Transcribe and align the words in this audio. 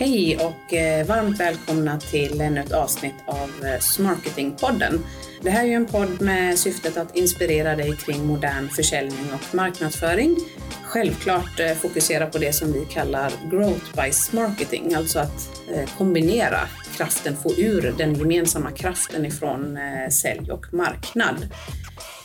Hej 0.00 0.36
och 0.36 0.74
eh, 0.74 1.06
varmt 1.06 1.40
välkomna 1.40 2.00
till 2.00 2.40
ännu 2.40 2.60
ett 2.60 2.72
avsnitt 2.72 3.14
av 3.26 3.64
eh, 3.64 3.80
Smarketingpodden. 3.80 5.04
Det 5.42 5.50
här 5.50 5.62
är 5.62 5.66
ju 5.66 5.74
en 5.74 5.86
podd 5.86 6.20
med 6.20 6.58
syftet 6.58 6.96
att 6.96 7.16
inspirera 7.16 7.76
dig 7.76 7.96
kring 7.96 8.26
modern 8.26 8.68
försäljning 8.68 9.32
och 9.34 9.54
marknadsföring. 9.54 10.36
Självklart 10.84 11.60
eh, 11.60 11.72
fokusera 11.72 12.26
på 12.26 12.38
det 12.38 12.52
som 12.52 12.72
vi 12.72 12.84
kallar 12.84 13.32
growth 13.50 14.04
by 14.04 14.12
smarketing, 14.12 14.94
alltså 14.94 15.18
att 15.18 15.66
kombinera 15.98 16.60
kraften, 16.96 17.36
få 17.36 17.54
ur 17.54 17.94
den 17.98 18.14
gemensamma 18.14 18.70
kraften 18.70 19.26
ifrån 19.26 19.78
sälj 20.10 20.50
och 20.50 20.74
marknad. 20.74 21.48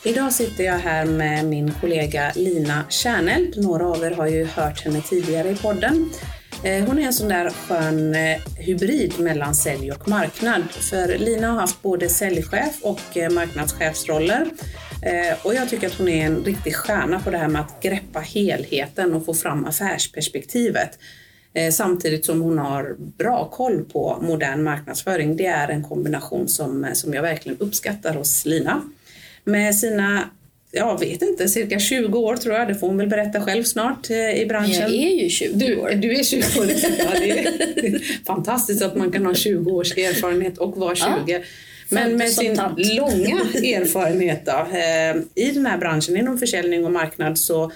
Idag 0.04 0.34
sitter 0.34 0.64
jag 0.64 0.78
här 0.78 1.06
med 1.06 1.46
min 1.46 1.72
kollega 1.82 2.32
Lina 2.36 2.84
Kärneld. 2.90 3.64
Några 3.64 3.88
av 3.88 4.04
er 4.04 4.12
har 4.12 4.28
ju 4.28 4.46
hört 4.46 4.82
henne 4.82 5.02
tidigare 5.02 5.50
i 5.50 5.56
podden. 5.56 6.10
Eh, 6.66 6.86
hon 6.86 7.00
är 7.00 7.04
en 7.04 7.14
sån 7.14 7.28
där 7.28 7.50
skön 7.50 8.16
eh, 8.16 8.42
hybrid 8.58 9.20
mellan 9.20 9.56
sälj 9.56 9.92
och 9.92 10.08
marknad. 10.08 10.64
För 10.72 11.18
Lina 11.18 11.48
har 11.48 11.60
haft 11.60 11.82
både 11.82 12.10
säljchef 12.10 12.76
och 12.82 13.18
eh, 13.18 13.30
marknadschefsroller. 13.30 14.50
Och 15.44 15.56
jag 15.56 15.70
tycker 15.70 15.88
att 15.88 15.94
hon 15.94 16.08
är 16.08 16.26
en 16.26 16.44
riktig 16.44 16.76
stjärna 16.76 17.20
på 17.20 17.30
det 17.30 17.38
här 17.38 17.48
med 17.48 17.62
att 17.62 17.82
greppa 17.82 18.20
helheten 18.20 19.14
och 19.14 19.26
få 19.26 19.34
fram 19.34 19.66
affärsperspektivet. 19.66 21.00
Samtidigt 21.72 22.26
som 22.26 22.42
hon 22.42 22.58
har 22.58 22.96
bra 22.98 23.50
koll 23.50 23.84
på 23.84 24.20
modern 24.22 24.64
marknadsföring. 24.64 25.38
Det 25.38 25.46
är 25.46 25.68
en 25.68 25.84
kombination 25.84 26.48
som, 26.48 26.88
som 26.94 27.14
jag 27.14 27.22
verkligen 27.22 27.58
uppskattar 27.58 28.14
hos 28.14 28.46
Lina. 28.46 28.82
Med 29.44 29.76
sina 29.76 30.30
jag 30.76 31.00
vet 31.00 31.22
inte, 31.22 31.48
cirka 31.48 31.80
20 31.80 32.20
år 32.20 32.38
tror 32.38 32.56
jag. 32.56 32.68
Det 32.68 32.76
får 32.76 32.88
hon 32.88 32.98
väl 32.98 33.08
berätta 33.08 33.42
själv 33.42 33.64
snart 33.64 34.10
eh, 34.10 34.42
i 34.42 34.46
branschen. 34.46 34.82
Jag 34.82 34.94
är 34.94 35.24
ju 35.24 35.30
20 35.30 35.54
du, 35.54 35.76
år. 35.76 35.90
Du 35.90 36.20
är 36.20 36.24
20 36.24 36.60
år. 36.60 36.66
Ja, 37.00 37.20
det 37.20 37.30
är 37.30 38.24
fantastiskt 38.26 38.82
att 38.82 38.96
man 38.96 39.12
kan 39.12 39.26
ha 39.26 39.34
20 39.34 39.72
års 39.72 39.98
erfarenhet 39.98 40.58
och 40.58 40.78
vara 40.78 40.96
20. 40.96 41.08
Ja. 41.28 41.40
Men 41.90 42.18
med 42.18 42.30
sin 42.30 42.56
tant. 42.56 42.80
långa 42.86 43.42
erfarenhet 43.54 44.46
då, 44.46 44.68
eh, 44.78 45.46
i 45.46 45.52
den 45.52 45.66
här 45.66 45.78
branschen 45.78 46.18
inom 46.18 46.38
försäljning 46.38 46.86
och 46.86 46.92
marknad 46.92 47.40
så 47.40 47.72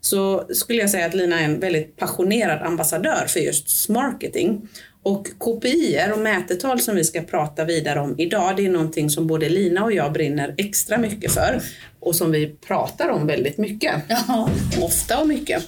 så 0.00 0.46
skulle 0.50 0.80
jag 0.80 0.90
säga 0.90 1.06
att 1.06 1.14
Lina 1.14 1.40
är 1.40 1.44
en 1.44 1.60
väldigt 1.60 1.96
passionerad 1.96 2.62
ambassadör 2.62 3.26
för 3.28 3.40
just 3.40 3.88
marketing. 3.88 4.68
Och 5.06 5.26
KPI 5.38 5.98
och 6.14 6.18
mätetal 6.18 6.80
som 6.80 6.96
vi 6.96 7.04
ska 7.04 7.22
prata 7.22 7.64
vidare 7.64 8.00
om 8.00 8.14
idag, 8.18 8.56
det 8.56 8.66
är 8.66 8.70
någonting 8.70 9.10
som 9.10 9.26
både 9.26 9.48
Lina 9.48 9.84
och 9.84 9.92
jag 9.92 10.12
brinner 10.12 10.54
extra 10.58 10.98
mycket 10.98 11.32
för 11.32 11.60
och 12.00 12.14
som 12.14 12.30
vi 12.30 12.46
pratar 12.66 13.08
om 13.08 13.26
väldigt 13.26 13.58
mycket. 13.58 13.94
Jaha. 14.08 14.50
Ofta 14.82 15.20
och 15.20 15.28
mycket. 15.28 15.64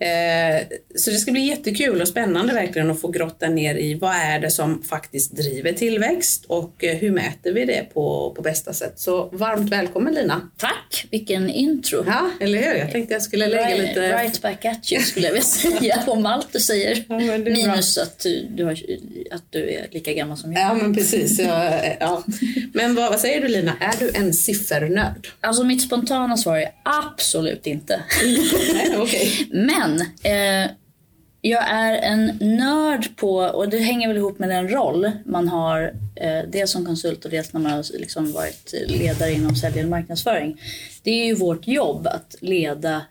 Eh, 0.00 0.62
så 0.94 1.10
det 1.10 1.16
ska 1.16 1.32
bli 1.32 1.40
jättekul 1.40 2.00
och 2.00 2.08
spännande 2.08 2.54
verkligen 2.54 2.90
att 2.90 3.00
få 3.00 3.08
grotta 3.08 3.48
ner 3.48 3.74
i 3.74 3.94
vad 3.94 4.14
är 4.14 4.38
det 4.38 4.50
som 4.50 4.82
faktiskt 4.82 5.36
driver 5.36 5.72
tillväxt 5.72 6.44
och 6.46 6.84
eh, 6.84 6.96
hur 6.96 7.10
mäter 7.10 7.52
vi 7.52 7.64
det 7.64 7.94
på, 7.94 8.32
på 8.36 8.42
bästa 8.42 8.72
sätt. 8.72 9.00
Så 9.00 9.28
varmt 9.32 9.72
välkommen 9.72 10.14
Lina! 10.14 10.50
Tack! 10.56 11.06
Vilken 11.10 11.50
intro! 11.50 12.04
Ja, 12.06 12.30
eller 12.40 12.58
hur? 12.58 12.78
Jag 12.78 12.92
tänkte 12.92 13.14
jag 13.14 13.22
skulle 13.22 13.46
lägga 13.46 13.66
right, 13.66 13.88
lite... 13.88 14.00
Right 14.00 14.42
back 14.42 14.64
at 14.64 14.92
you 14.92 15.02
skulle 15.02 15.26
jag 15.26 15.32
vilja 15.32 15.44
säga 15.80 16.02
om 16.06 16.26
allt 16.26 16.52
du 16.52 16.60
säger. 16.60 17.04
Ja, 17.08 17.38
Minus 17.38 17.98
att 17.98 18.26
du, 18.48 18.64
har, 18.64 18.72
att 19.30 19.44
du 19.50 19.70
är 19.70 19.88
lika 19.90 20.12
gammal 20.12 20.36
som 20.36 20.52
jag. 20.52 20.62
Ja 20.62 20.74
men 20.74 20.94
precis. 20.94 21.38
Jag, 21.38 21.96
ja. 22.00 22.24
Men 22.72 22.94
vad, 22.94 23.10
vad, 23.10 23.20
säger 23.20 23.40
du 23.40 23.48
Lina, 23.48 23.72
är 23.80 23.98
du 23.98 24.10
en 24.14 24.34
siffernörd? 24.34 25.28
Alltså 25.40 25.64
mitt 25.64 25.82
spontana 25.82 26.36
svar 26.36 26.56
är 26.56 26.70
absolut 26.82 27.66
inte. 27.66 28.02
Nej, 28.74 28.98
okay. 28.98 29.28
Men 29.50 29.89
men 29.90 30.00
eh, 30.22 30.70
jag 31.40 31.70
är 31.70 31.92
en 31.92 32.38
nörd 32.40 33.16
på, 33.16 33.36
och 33.36 33.68
det 33.68 33.78
hänger 33.78 34.08
väl 34.08 34.16
ihop 34.16 34.38
med 34.38 34.48
den 34.48 34.68
roll 34.68 35.10
man 35.24 35.48
har, 35.48 35.94
eh, 36.16 36.40
dels 36.48 36.70
som 36.70 36.86
konsult 36.86 37.24
och 37.24 37.30
dels 37.30 37.52
när 37.52 37.60
man 37.60 37.72
har 37.72 37.98
liksom 37.98 38.32
varit 38.32 38.74
ledare 38.86 39.32
inom 39.32 39.56
sälj 39.56 39.82
och 39.82 39.88
marknadsföring. 39.88 40.60
Det 41.02 41.10
är 41.10 41.26
ju 41.26 41.34
vårt 41.34 41.66
jobb 41.66 42.06
att 42.06 42.34
leda 42.40 43.02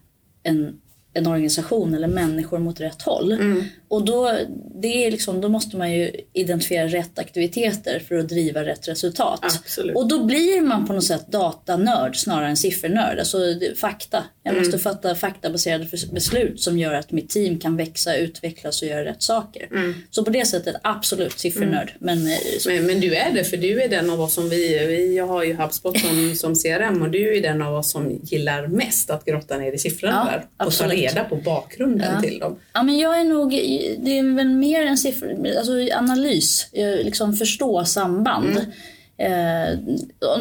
en 0.44 0.82
en 1.14 1.28
organisation 1.28 1.94
eller 1.94 2.08
människor 2.08 2.60
mot 2.60 2.80
rätt 2.80 3.02
håll. 3.02 3.32
Mm. 3.32 3.64
Och 3.88 4.06
då, 4.06 4.34
det 4.82 5.06
är 5.06 5.12
liksom, 5.12 5.42
då 5.42 5.50
måste 5.50 5.78
man 5.78 5.94
ju 5.94 6.12
identifiera 6.34 6.88
rätt 6.88 7.20
aktiviteter 7.20 8.00
för 8.08 8.16
att 8.16 8.30
driva 8.30 8.66
rätt 8.66 8.88
resultat. 8.88 9.40
Absolut. 9.42 9.96
Och 9.96 10.08
då 10.08 10.26
blir 10.26 10.62
man 10.62 10.88
på 10.88 10.94
något 10.94 11.04
sätt 11.04 11.28
datanörd 11.28 12.16
snarare 12.16 12.50
än 12.50 12.58
siffernörd. 12.58 13.20
Alltså 13.20 13.38
fakta. 13.82 14.24
Jag 14.44 14.52
mm. 14.52 14.64
måste 14.64 14.80
fatta 14.80 15.16
faktabaserade 15.16 15.88
beslut 16.12 16.62
som 16.62 16.80
gör 16.80 16.94
att 16.94 17.12
mitt 17.12 17.30
team 17.30 17.60
kan 17.60 17.78
växa, 17.78 18.16
utvecklas 18.16 18.82
och 18.82 18.88
göra 18.88 19.06
rätt 19.06 19.24
saker. 19.24 19.68
Mm. 19.72 19.94
Så 20.10 20.26
på 20.26 20.32
det 20.32 20.46
sättet 20.46 20.76
absolut 20.84 21.40
siffernörd. 21.40 21.94
Mm. 22.02 22.24
Men, 22.24 22.38
men, 22.66 22.86
men, 22.86 23.00
du 23.00 23.16
är 23.16 23.34
det, 23.34 23.44
för 23.44 23.58
du 23.58 23.82
är 23.82 23.90
den 23.90 24.10
av 24.10 24.22
oss 24.22 24.34
som 24.34 24.50
vi, 24.50 24.86
vi 24.88 25.18
jag 25.18 25.28
har 25.28 25.44
ju 25.44 25.54
HubSpot 25.54 26.00
som, 26.00 26.36
som 26.36 26.56
CRM 26.56 27.02
och 27.02 27.10
du 27.10 27.38
är 27.38 27.42
den 27.42 27.62
av 27.62 27.76
oss 27.76 27.92
som 27.92 28.20
gillar 28.24 28.68
mest 28.68 29.10
att 29.10 29.26
grotta 29.26 29.58
ner 29.58 29.72
i 29.72 29.78
siffrorna 29.78 30.28
ja, 30.28 30.32
där. 30.32 30.46
Och 30.58 30.66
absolut 30.66 30.99
reda 31.02 31.24
på 31.24 31.36
bakgrunden 31.36 32.14
ja. 32.14 32.22
till 32.22 32.40
dem? 32.40 32.60
Ja, 32.74 32.84
men 32.84 32.98
jag 32.98 33.20
är 33.20 33.24
nog, 33.24 33.52
det 34.00 34.20
är 34.20 34.36
väl 34.36 34.50
mer 34.50 34.86
en 34.86 34.98
siffra, 34.98 35.28
alltså 35.58 35.74
analys, 35.94 36.70
liksom 36.74 37.34
förstå 37.34 37.86
samband. 37.86 38.50
Mm. 38.50 38.72
Eh, 39.20 39.80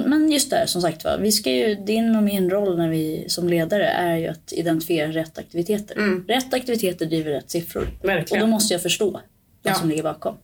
men 0.06 0.30
just 0.32 0.50
där, 0.50 0.66
som 0.66 0.82
sagt 0.82 1.04
var, 1.04 1.18
vi 1.18 1.32
ska 1.32 1.50
ju, 1.50 1.74
din 1.74 2.16
och 2.16 2.22
min 2.22 2.50
roll 2.50 2.78
när 2.78 2.88
vi 2.88 3.24
som 3.28 3.48
ledare 3.48 3.88
är 3.88 4.16
ju 4.16 4.26
att 4.26 4.52
identifiera 4.52 5.08
rätt 5.08 5.38
aktiviteter. 5.38 5.96
Mm. 5.96 6.24
Rätt 6.28 6.54
aktiviteter 6.54 7.06
driver 7.06 7.30
rätt 7.30 7.50
siffror. 7.50 7.88
Verkligen. 8.02 8.42
Och 8.42 8.48
då 8.48 8.50
måste 8.50 8.74
jag 8.74 8.82
förstå 8.82 9.10
vad 9.10 9.22
ja. 9.62 9.74
som 9.74 9.88
ligger 9.88 10.02
bakom. 10.02 10.36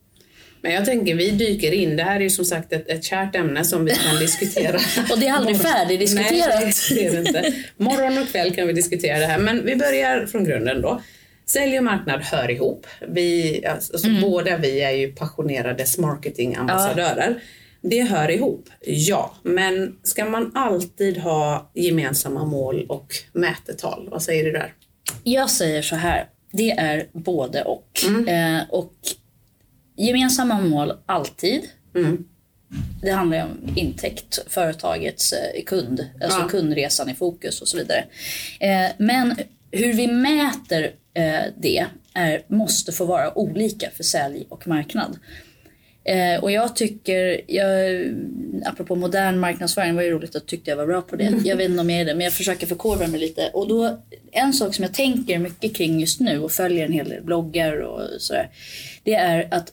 Men 0.65 0.73
jag 0.73 0.85
tänker 0.85 1.15
vi 1.15 1.31
dyker 1.31 1.73
in. 1.73 1.97
Det 1.97 2.03
här 2.03 2.17
är 2.17 2.21
ju 2.21 2.31
som 2.31 2.45
sagt 2.45 2.73
ett, 2.73 2.89
ett 2.89 3.05
kärt 3.05 3.37
ämne 3.37 3.65
som 3.65 3.85
vi 3.85 3.95
kan 3.95 4.19
diskutera. 4.19 4.77
och 5.13 5.19
det 5.19 5.27
är 5.27 5.33
aldrig 5.33 5.61
färdigdiskuterat. 5.61 6.61
Nej, 6.61 6.75
det 6.91 7.07
är 7.07 7.13
det 7.13 7.19
inte. 7.19 7.55
Morgon 7.77 8.19
och 8.19 8.29
kväll 8.29 8.55
kan 8.55 8.67
vi 8.67 8.73
diskutera 8.73 9.19
det 9.19 9.27
här. 9.27 9.39
Men 9.39 9.65
vi 9.65 9.77
börjar 9.77 10.27
från 10.27 10.45
grunden 10.45 10.83
då. 10.83 11.01
Sälj 11.47 11.79
och 11.79 11.85
marknad 11.85 12.21
hör 12.21 12.51
ihop. 12.51 12.87
Vi, 13.09 13.67
alltså, 13.67 14.07
mm. 14.07 14.23
Båda 14.23 14.57
vi 14.57 14.81
är 14.81 14.91
ju 14.91 15.13
passionerade 15.13 15.85
marketingambassadörer. 15.99 17.29
Ja. 17.29 17.89
Det 17.91 18.03
hör 18.03 18.31
ihop, 18.31 18.69
ja. 18.87 19.35
Men 19.43 19.97
ska 20.03 20.25
man 20.25 20.53
alltid 20.55 21.19
ha 21.19 21.71
gemensamma 21.75 22.45
mål 22.45 22.87
och 22.89 23.07
mätetal? 23.33 24.09
Vad 24.11 24.23
säger 24.23 24.45
du 24.45 24.53
där? 24.53 24.73
Jag 25.25 25.51
säger 25.51 25.83
så 25.83 25.97
här. 25.97 26.27
Det 26.53 26.71
är 26.71 27.07
både 27.13 27.63
och. 27.63 28.01
Mm. 28.07 28.29
Eh, 28.29 28.63
och 28.71 28.93
Gemensamma 29.97 30.61
mål 30.61 30.93
alltid. 31.07 31.63
Mm. 31.95 32.25
Det 33.03 33.11
handlar 33.11 33.37
ju 33.37 33.43
om 33.43 33.75
intäkt, 33.77 34.39
företagets 34.49 35.33
eh, 35.33 35.65
kund, 35.65 36.07
alltså 36.23 36.41
ja. 36.41 36.49
kundresan 36.49 37.11
i 37.11 37.15
fokus 37.15 37.63
och 37.63 37.69
så 37.69 37.77
vidare. 37.77 38.05
Eh, 38.61 38.91
men 38.99 39.37
hur 39.71 39.93
vi 39.93 40.07
mäter 40.07 40.93
eh, 41.15 41.43
det 41.59 41.87
är, 42.15 42.43
måste 42.47 42.93
få 42.93 43.05
vara 43.05 43.39
olika 43.39 43.91
för 43.91 44.05
sälj 44.05 44.47
och 44.49 44.69
marknad. 44.69 45.19
och 46.43 46.51
jag 46.51 46.77
tycker, 46.77 47.41
jag, 47.47 48.05
apropå 48.65 48.95
modern 48.97 49.39
marknadsföring, 49.39 49.95
var 49.95 50.03
ju 50.03 50.11
roligt 50.11 50.37
att 50.37 50.47
tyckte 50.47 50.71
jag 50.71 50.77
var 50.77 50.87
bra 50.87 51.03
på 51.03 51.17
det. 51.17 51.35
Jag 51.45 51.57
vet 51.57 51.71
inte 51.71 51.81
om 51.81 51.91
jag 51.91 52.01
är 52.01 52.05
det, 52.05 52.15
men 52.15 52.25
jag 52.25 52.33
försöker 52.33 52.67
förkovra 52.67 53.07
mig 53.07 53.21
lite. 53.21 53.51
Och 53.53 53.69
då, 53.69 53.99
en 54.33 54.53
sak 54.53 54.75
som 54.75 54.83
jag 54.83 54.95
tänker 54.95 55.39
mycket 55.39 55.77
kring 55.77 56.01
just 56.01 56.21
nu 56.21 56.39
och 56.39 56.53
följer 56.53 56.85
en 56.85 56.93
hel 56.93 57.09
del 57.09 57.25
bloggar 57.25 57.81
och 57.81 58.09
sådär. 58.19 58.51
Det 59.03 59.15
är 59.15 59.49
att 59.51 59.73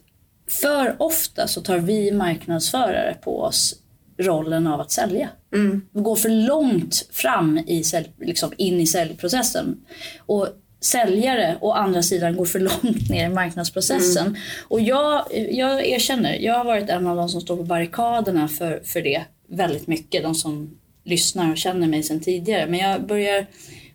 för 0.51 0.95
ofta 0.99 1.47
så 1.47 1.61
tar 1.61 1.77
vi 1.77 2.11
marknadsförare 2.11 3.17
på 3.21 3.41
oss 3.41 3.75
rollen 4.17 4.67
av 4.67 4.81
att 4.81 4.91
sälja. 4.91 5.29
Mm. 5.53 5.81
Vi 5.93 6.01
går 6.01 6.15
för 6.15 6.29
långt 6.29 7.07
fram 7.11 7.57
i 7.57 7.83
sälj, 7.83 8.11
liksom 8.19 8.53
in 8.57 8.79
i 8.79 8.87
säljprocessen. 8.87 9.85
Och 10.19 10.47
säljare 10.81 11.57
å 11.61 11.71
andra 11.71 12.03
sidan 12.03 12.35
går 12.35 12.45
för 12.45 12.59
långt 12.83 13.09
ner 13.09 13.25
i 13.25 13.33
marknadsprocessen. 13.33 14.27
Mm. 14.27 14.39
Och 14.67 14.81
jag, 14.81 15.25
jag 15.51 15.85
erkänner, 15.85 16.33
jag 16.33 16.53
har 16.53 16.65
varit 16.65 16.89
en 16.89 17.07
av 17.07 17.17
de 17.17 17.29
som 17.29 17.41
står 17.41 17.57
på 17.57 17.63
barrikaderna 17.63 18.47
för, 18.47 18.81
för 18.85 19.01
det 19.01 19.21
väldigt 19.47 19.87
mycket. 19.87 20.23
De 20.23 20.35
som 20.35 20.77
lyssnar 21.03 21.51
och 21.51 21.57
känner 21.57 21.87
mig 21.87 22.03
sedan 22.03 22.19
tidigare. 22.19 22.67
Men 22.67 22.79
jag 22.79 23.07
börjar 23.07 23.45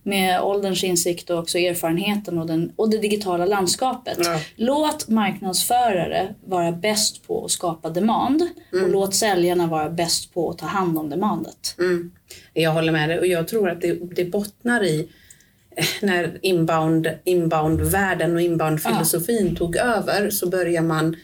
med 0.06 0.40
ålderns 0.40 0.84
insikt 0.84 1.30
och 1.30 1.38
också 1.38 1.58
erfarenheten 1.58 2.38
och, 2.38 2.46
den, 2.46 2.72
och 2.76 2.90
det 2.90 2.98
digitala 2.98 3.44
landskapet. 3.44 4.18
Ja. 4.20 4.40
Låt 4.56 5.08
marknadsförare 5.08 6.34
vara 6.44 6.72
bäst 6.72 7.26
på 7.26 7.44
att 7.44 7.50
skapa 7.50 7.90
demand 7.90 8.42
mm. 8.72 8.84
och 8.84 8.90
låt 8.90 9.14
säljarna 9.14 9.66
vara 9.66 9.90
bäst 9.90 10.34
på 10.34 10.50
att 10.50 10.58
ta 10.58 10.66
hand 10.66 10.98
om 10.98 11.10
demandet. 11.10 11.74
Mm. 11.78 12.10
Jag 12.52 12.70
håller 12.70 12.92
med 12.92 13.08
dig 13.08 13.18
och 13.18 13.26
jag 13.26 13.48
tror 13.48 13.70
att 13.70 13.80
det, 13.80 13.98
det 14.16 14.24
bottnar 14.24 14.84
i 14.84 15.08
eh, 15.76 15.84
när 16.02 16.38
inbound, 16.42 17.08
inbound-världen 17.24 18.34
och 18.34 18.40
inbound-filosofin 18.40 19.48
ja. 19.50 19.56
tog 19.58 19.76
över 19.76 20.30
så 20.30 20.48
börjar 20.48 20.82
man 20.82 21.16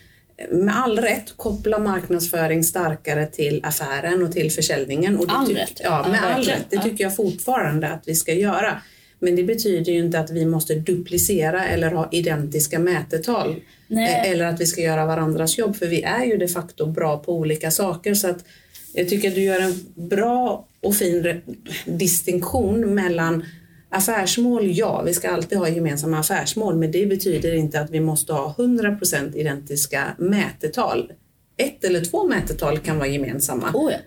med 0.51 0.77
all 0.77 0.99
rätt 0.99 1.37
koppla 1.37 1.79
marknadsföring 1.79 2.65
starkare 2.65 3.27
till 3.27 3.61
affären 3.65 4.23
och 4.23 4.33
till 4.33 4.51
försäljningen. 4.51 5.17
Och 5.17 5.25
all 5.29 5.55
rätt? 5.55 5.81
Ja, 5.85 6.07
med 6.09 6.21
ja, 6.23 6.35
all 6.35 6.45
rätt. 6.45 6.67
Det 6.71 6.79
tycker 6.79 7.05
jag 7.05 7.17
fortfarande 7.17 7.89
att 7.89 8.03
vi 8.07 8.15
ska 8.15 8.33
göra. 8.33 8.83
Men 9.19 9.37
det 9.37 9.45
betyder 9.45 9.93
ju 9.93 9.99
inte 9.99 10.21
att 10.21 10.31
vi 10.31 10.47
måste 10.47 10.75
duplicera 10.75 11.67
eller 11.67 11.91
ha 11.91 12.09
identiska 12.13 12.79
mätetal. 12.79 13.57
Nej. 13.87 14.15
Eh, 14.15 14.31
Eller 14.31 14.45
att 14.45 14.61
vi 14.61 14.67
ska 14.67 14.81
göra 14.81 15.07
varandras 15.07 15.59
jobb, 15.59 15.77
för 15.77 15.87
vi 15.87 16.03
är 16.03 16.25
ju 16.25 16.37
de 16.37 16.49
facto 16.49 16.87
bra 16.87 17.19
på 17.19 17.33
olika 17.33 17.71
saker. 17.71 18.15
Så 18.15 18.31
att 18.31 18.45
jag 18.93 19.09
tycker 19.09 19.29
att 19.29 19.35
du 19.35 19.43
gör 19.43 19.61
en 19.61 19.75
bra 19.95 20.69
och 20.81 20.95
fin 20.97 21.43
distinktion 21.85 22.95
mellan 22.95 23.45
affärsmål, 23.93 24.71
ja, 24.71 25.03
vi 25.03 25.15
ska 25.15 25.31
alltid 25.31 25.59
ha 25.59 25.69
gemensamma 25.69 26.19
affärsmål, 26.19 26.77
men 26.77 26.93
det 26.93 27.07
betyder 27.07 27.55
inte 27.55 27.81
att 27.81 27.91
vi 27.91 28.01
måste 28.01 28.33
ha 28.33 28.55
100% 28.59 29.37
identiska 29.37 30.05
mätetal. 30.19 31.13
Ett 31.57 31.85
eller 31.85 32.05
två 32.05 32.29
mätetal 32.29 32.79
kan 32.79 32.99
vara 32.99 33.09
gemensamma. 33.09 33.71
Oh 33.75 33.93
ja. 33.93 33.99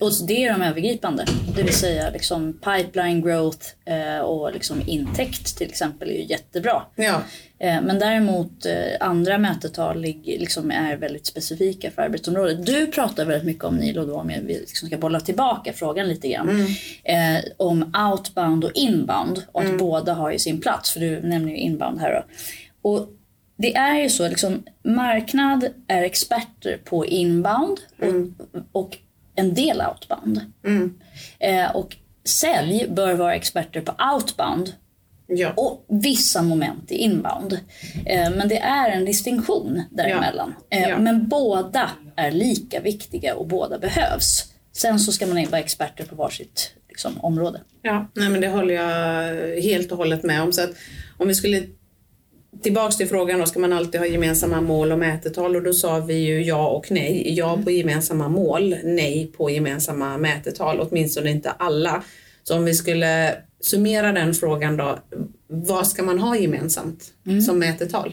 Och 0.00 0.10
det 0.28 0.44
är 0.44 0.52
de 0.52 0.62
övergripande. 0.62 1.24
Det 1.56 1.62
vill 1.62 1.74
säga 1.74 2.10
liksom 2.10 2.52
pipeline 2.52 3.22
growth 3.22 3.66
eh, 3.84 4.18
och 4.20 4.52
liksom 4.52 4.82
intäkt 4.86 5.56
till 5.58 5.68
exempel 5.68 6.08
är 6.10 6.14
ju 6.14 6.24
jättebra. 6.24 6.82
Ja, 6.96 7.22
Eh, 7.62 7.82
men 7.82 7.98
däremot 7.98 8.66
eh, 8.66 8.72
andra 9.00 9.38
mätetal 9.38 10.00
ligger, 10.00 10.38
liksom 10.38 10.70
är 10.70 10.96
väldigt 10.96 11.26
specifika 11.26 11.90
för 11.90 12.02
arbetsområdet. 12.02 12.66
Du 12.66 12.86
pratar 12.86 13.24
väldigt 13.24 13.46
mycket 13.46 13.64
om 13.64 13.76
Nilo 13.76 14.04
då, 14.06 14.14
om 14.16 14.26
vill- 14.28 14.46
liksom 14.46 14.88
ska 14.88 14.98
bolla 14.98 15.20
tillbaka 15.20 15.72
frågan 15.72 16.08
lite 16.08 16.28
grann. 16.28 16.66
Eh, 17.04 17.40
om 17.56 17.94
outbound 18.12 18.64
och 18.64 18.70
inbound 18.74 19.42
och 19.52 19.62
att 19.62 19.78
båda 19.78 20.12
har 20.14 20.30
ju 20.32 20.38
sin 20.38 20.60
plats. 20.60 20.90
För 20.92 21.00
du 21.00 21.20
nämner 21.20 21.50
ju 21.50 21.56
inbound 21.58 22.00
här 22.00 22.12
då. 22.12 22.24
Och 22.90 23.08
det 23.56 23.76
är 23.76 24.02
ju 24.02 24.08
så, 24.10 24.28
liksom, 24.28 24.62
marknad 24.84 25.64
är 25.88 26.02
experter 26.02 26.78
på 26.84 27.06
inbound 27.06 27.78
och, 28.02 28.82
och 28.82 28.96
en 29.40 29.54
del 29.54 29.82
outbound. 29.82 30.40
Eh, 31.38 31.76
och 31.76 31.96
sälj 32.24 32.86
bör 32.88 33.14
vara 33.14 33.34
experter 33.34 33.80
på 33.80 33.94
outbound 34.14 34.72
ja. 35.26 35.52
och 35.56 35.84
vissa 35.88 36.42
moment 36.42 36.92
i 36.92 36.94
inbound. 36.96 37.60
Eh, 38.06 38.30
men 38.30 38.48
det 38.48 38.58
är 38.58 38.90
en 38.90 39.04
distinktion 39.04 39.82
däremellan. 39.90 40.54
Eh, 40.70 40.88
Ja. 40.88 40.98
Men 40.98 41.28
båda 41.28 41.90
är 42.16 42.30
lika 42.30 42.80
viktiga 42.80 43.34
och 43.34 43.46
båda 43.46 43.78
behövs. 43.78 44.52
Sen 44.72 44.98
så 44.98 45.12
ska 45.12 45.26
man 45.26 45.44
vara 45.50 45.60
experter 45.60 46.04
på 46.04 46.14
varsitt 46.14 46.74
liksom, 46.88 47.20
område. 47.20 47.60
Ja, 47.82 48.10
nej 48.14 48.28
men 48.28 48.40
det 48.40 48.48
håller 48.48 48.74
jag 48.74 49.62
helt 49.62 49.92
och 49.92 49.98
hållet 49.98 50.22
med 50.22 50.42
om. 50.42 50.52
Så 50.52 50.62
att 50.62 50.70
om 51.18 51.28
vi 51.28 51.34
skulle 51.34 51.62
tillbaks 52.62 52.96
till 52.96 53.08
frågan 53.08 53.38
då, 53.38 53.46
ska 53.46 53.58
man 53.58 53.72
alltid 53.72 54.00
ha 54.00 54.06
gemensamma 54.06 54.60
mål 54.60 54.92
och 54.92 54.98
mätetal? 54.98 55.56
Och 55.56 55.62
då 55.62 55.72
sa 55.72 55.98
vi 55.98 56.14
ju 56.14 56.42
ja 56.42 56.68
och 56.68 56.90
nej. 56.90 57.34
Ja 57.34 57.58
på 57.64 57.70
gemensamma 57.70 58.28
mål, 58.28 58.76
nej 58.84 59.32
på 59.36 59.50
gemensamma 59.50 60.18
mätetal, 60.18 60.80
åtminstone 60.80 61.30
inte 61.30 61.50
alla. 61.50 62.02
Så 62.42 62.56
om 62.56 62.64
vi 62.64 62.74
skulle 62.74 63.36
summera 63.60 64.12
den 64.12 64.34
frågan 64.34 64.76
då, 64.76 64.98
vad 65.46 65.86
ska 65.86 66.02
man 66.02 66.18
ha 66.18 66.36
gemensamt 66.36 67.12
som 67.46 67.58
mätetal? 67.58 68.12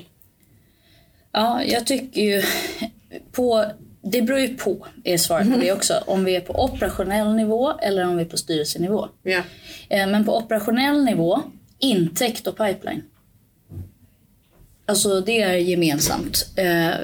Ja, 1.32 1.64
jag 1.64 1.88
tycker 1.88 2.22
ju 2.22 2.44
på 3.32 3.66
det 4.02 4.22
beror 4.22 4.40
ju 4.40 4.58
på, 4.58 4.88
är 5.04 5.18
svaret 5.18 5.54
på 5.54 5.60
det 5.60 5.72
också. 5.72 5.94
Om 6.06 6.24
vi 6.24 6.36
är 6.36 6.42
på 6.42 6.64
operationell 6.64 7.36
nivå 7.36 7.72
eller 7.72 8.08
om 8.08 8.18
vi 8.18 8.24
är 8.24 8.28
på 8.28 8.38
styrelsenivå. 8.38 9.08
Eh, 9.90 10.08
Men 10.08 10.26
på 10.26 10.38
operationell 10.38 11.06
nivå, 11.06 11.42
intäkt 11.80 12.48
och 12.48 12.58
pipeline. 12.58 13.04
Alltså 14.90 15.22
det 15.22 15.42
är 15.42 15.54
gemensamt. 15.54 16.46
Eh, 16.56 16.96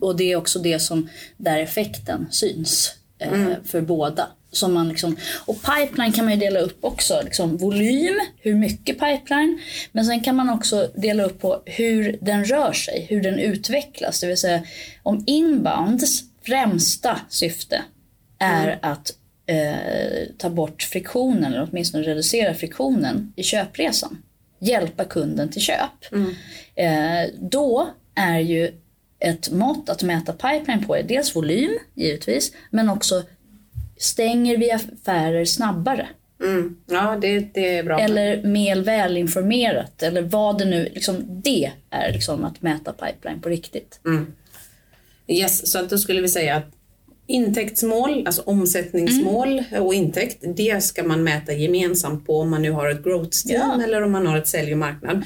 och 0.00 0.16
det 0.16 0.32
är 0.32 0.36
också 0.36 0.58
det 0.58 0.78
som, 0.78 1.08
där 1.36 1.58
effekten 1.58 2.26
syns 2.30 2.94
eh, 3.18 3.48
för 3.64 3.80
båda. 3.80 4.26
Som 4.52 4.74
man 4.74 4.88
liksom, 4.88 5.16
och 5.46 5.56
pipeline 5.62 6.12
kan 6.12 6.24
man 6.24 6.34
ju 6.34 6.40
dela 6.40 6.60
upp 6.60 6.78
också. 6.84 7.20
Liksom 7.24 7.56
volym, 7.56 8.20
hur 8.38 8.54
mycket 8.54 8.98
pipeline. 8.98 9.60
Men 9.92 10.04
sen 10.04 10.20
kan 10.20 10.36
man 10.36 10.50
också 10.50 10.90
dela 10.94 11.24
upp 11.24 11.40
på 11.40 11.62
hur 11.66 12.18
den 12.20 12.44
rör 12.44 12.72
sig, 12.72 13.06
hur 13.08 13.22
den 13.22 13.38
utvecklas. 13.38 14.20
Det 14.20 14.26
vill 14.26 14.36
säga 14.36 14.62
om 15.02 15.24
inbounds 15.26 16.22
främsta 16.42 17.20
syfte 17.28 17.82
är 18.38 18.78
att 18.82 19.12
eh, 19.46 20.28
ta 20.38 20.50
bort 20.50 20.82
friktionen, 20.82 21.44
eller 21.44 21.68
åtminstone 21.70 22.04
reducera 22.04 22.54
friktionen 22.54 23.32
i 23.36 23.42
köpresan. 23.42 24.22
Hjälpa 24.60 25.04
kunden 25.04 25.50
till 25.50 25.62
köp. 25.62 26.14
Eh, 26.74 27.34
då 27.40 27.90
är 28.14 28.38
ju 28.38 28.72
ett 29.18 29.50
mått 29.50 29.88
att 29.88 30.02
mäta 30.02 30.32
pipeline 30.32 30.86
på 30.86 30.96
är 30.96 31.02
dels 31.02 31.36
volym, 31.36 31.78
givetvis, 31.94 32.52
men 32.70 32.90
också 32.90 33.22
stänger 33.96 34.56
vi 34.56 34.72
affärer 34.72 35.44
snabbare? 35.44 36.08
mm. 36.42 36.76
ja 36.86 37.18
det, 37.20 37.54
det 37.54 37.78
är 37.78 37.82
bra. 37.82 38.00
Eller 38.00 38.42
mer 38.42 38.76
välinformerat, 38.76 40.02
eller 40.02 40.22
vad 40.22 40.58
det 40.58 40.64
nu, 40.64 40.88
liksom 40.94 41.16
det 41.28 41.72
är 41.90 42.12
liksom 42.12 42.44
att 42.44 42.62
mäta 42.62 42.92
pipeline 42.92 43.40
på 43.40 43.48
riktigt. 43.48 44.00
Yes, 45.26 45.72
så 45.72 45.78
att 45.78 45.90
då 45.90 45.98
skulle 45.98 46.20
vi 46.20 46.28
säga 46.28 46.56
att 46.56 46.70
intäktsmål, 47.30 48.26
alltså 48.26 48.42
omsättningsmål 48.46 49.64
och 49.80 49.94
intäkt, 49.94 50.44
det 50.56 50.82
ska 50.84 51.02
man 51.02 51.22
mäta 51.24 51.52
gemensamt 51.52 52.26
på 52.26 52.40
om 52.40 52.50
man 52.50 52.62
nu 52.62 52.70
har 52.70 52.90
ett 52.90 53.04
growth 53.04 53.46
team 53.46 53.60
Ja. 53.78 53.84
eller 53.84 54.02
om 54.02 54.12
man 54.12 54.26
har 54.26 54.38
ett 54.38 54.48
sälj 54.48 54.72
och 54.72 54.78
marknad. 54.78 55.22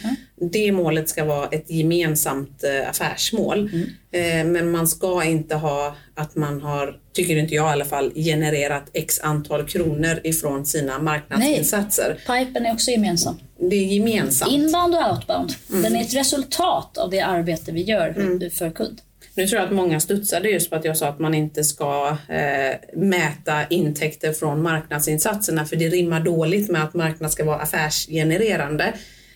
Det 0.52 0.72
målet 0.72 1.08
ska 1.08 1.24
vara 1.24 1.46
ett 1.48 1.70
gemensamt 1.70 2.64
eh, 2.64 2.90
affärsmål. 2.90 3.70
Eh, 4.12 4.44
men 4.46 4.70
man 4.70 4.88
ska 4.88 5.24
inte 5.24 5.54
ha 5.54 5.96
att 6.14 6.36
man 6.36 6.60
har, 6.60 6.96
tycker 7.12 7.36
inte 7.36 7.54
jag 7.54 7.68
i 7.68 7.72
alla 7.72 7.84
fall, 7.84 8.12
genererat 8.14 8.90
x 8.92 9.20
antal 9.22 9.64
kronor 9.68 10.20
ifrån 10.24 10.66
sina 10.66 10.98
marknadsinsatser. 10.98 12.18
Pipen 12.26 12.66
är 12.66 12.72
också 12.72 12.90
gemensam. 12.90 13.34
Det 13.70 13.76
är 13.76 13.84
gemensamt. 13.84 14.52
Inbound 14.52 14.94
och 14.94 15.10
outbound. 15.12 15.52
Den 15.82 15.96
är 15.96 16.00
ett 16.00 16.14
resultat 16.14 16.98
av 16.98 17.10
det 17.10 17.20
arbete 17.20 17.72
vi 17.72 17.82
gör 17.82 18.48
för 18.50 18.70
kund. 18.70 19.00
Nu 19.36 19.46
tror 19.46 19.60
jag 19.60 19.66
att 19.66 19.74
många 19.74 20.00
studsade 20.00 20.48
just 20.48 20.70
på 20.70 20.76
att 20.76 20.84
jag 20.84 20.96
sa 20.96 21.08
att 21.08 21.18
man 21.18 21.34
inte 21.34 21.64
ska 21.64 22.16
eh, 22.28 22.98
mäta 22.98 23.66
intäkter 23.70 24.32
från 24.32 24.62
marknadsinsatserna 24.62 25.64
för 25.64 25.76
det 25.76 25.88
rimmar 25.88 26.20
dåligt 26.20 26.70
med 26.70 26.84
att 26.84 26.94
marknad 26.94 27.32
ska 27.32 27.44
vara 27.44 27.58
affärsgenererande. 27.58 28.94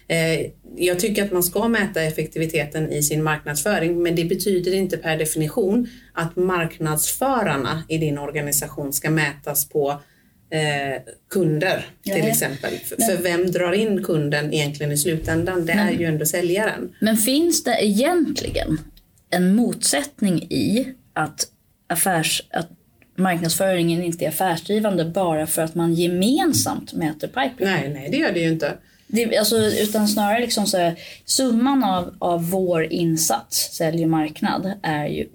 Eh, 0.08 0.46
jag 0.76 0.98
tycker 0.98 1.24
att 1.24 1.32
man 1.32 1.42
ska 1.42 1.68
mäta 1.68 2.02
effektiviteten 2.02 2.92
i 2.92 3.02
sin 3.02 3.22
marknadsföring 3.22 4.02
men 4.02 4.16
det 4.16 4.24
betyder 4.24 4.74
inte 4.74 4.96
per 4.96 5.18
definition 5.18 5.88
att 6.12 6.36
marknadsförarna 6.36 7.82
i 7.88 7.98
din 7.98 8.18
organisation 8.18 8.92
ska 8.92 9.10
mätas 9.10 9.68
på 9.68 9.90
eh, 10.50 11.02
kunder 11.30 11.86
till 12.02 12.12
Nej. 12.12 12.30
exempel. 12.30 12.70
För, 12.70 12.96
för 12.96 13.22
vem 13.22 13.50
drar 13.50 13.72
in 13.72 14.04
kunden 14.04 14.54
egentligen 14.54 14.92
i 14.92 14.96
slutändan? 14.96 15.66
Det 15.66 15.72
är 15.72 15.90
ju 15.90 16.04
ändå 16.04 16.26
säljaren. 16.26 16.94
Men 17.00 17.16
finns 17.16 17.64
det 17.64 17.84
egentligen 17.84 18.78
en 19.30 19.56
motsättning 19.56 20.42
i 20.42 20.94
att, 21.12 21.46
affärs, 21.86 22.42
att 22.50 22.68
marknadsföringen 23.16 24.02
inte 24.02 24.24
är 24.24 24.28
affärsdrivande 24.28 25.04
bara 25.04 25.46
för 25.46 25.62
att 25.62 25.74
man 25.74 25.94
gemensamt 25.94 26.92
mäter 26.92 27.28
pipeline? 27.28 27.72
Nej, 27.72 27.88
nej 27.88 28.08
det 28.10 28.16
gör 28.16 28.32
det 28.32 28.40
ju 28.40 28.48
inte. 28.48 28.74
Det, 29.06 29.38
alltså, 29.38 29.56
utan 29.56 30.08
snarare 30.08 30.40
liksom 30.40 30.66
så 30.66 30.78
här, 30.78 30.98
summan 31.24 31.84
av, 31.84 32.14
av 32.18 32.50
vår 32.50 32.92
insats, 32.92 33.72
sälj 33.72 34.02
och 34.02 34.10
marknad, 34.10 34.72
är 34.82 35.06
ju 35.06 35.28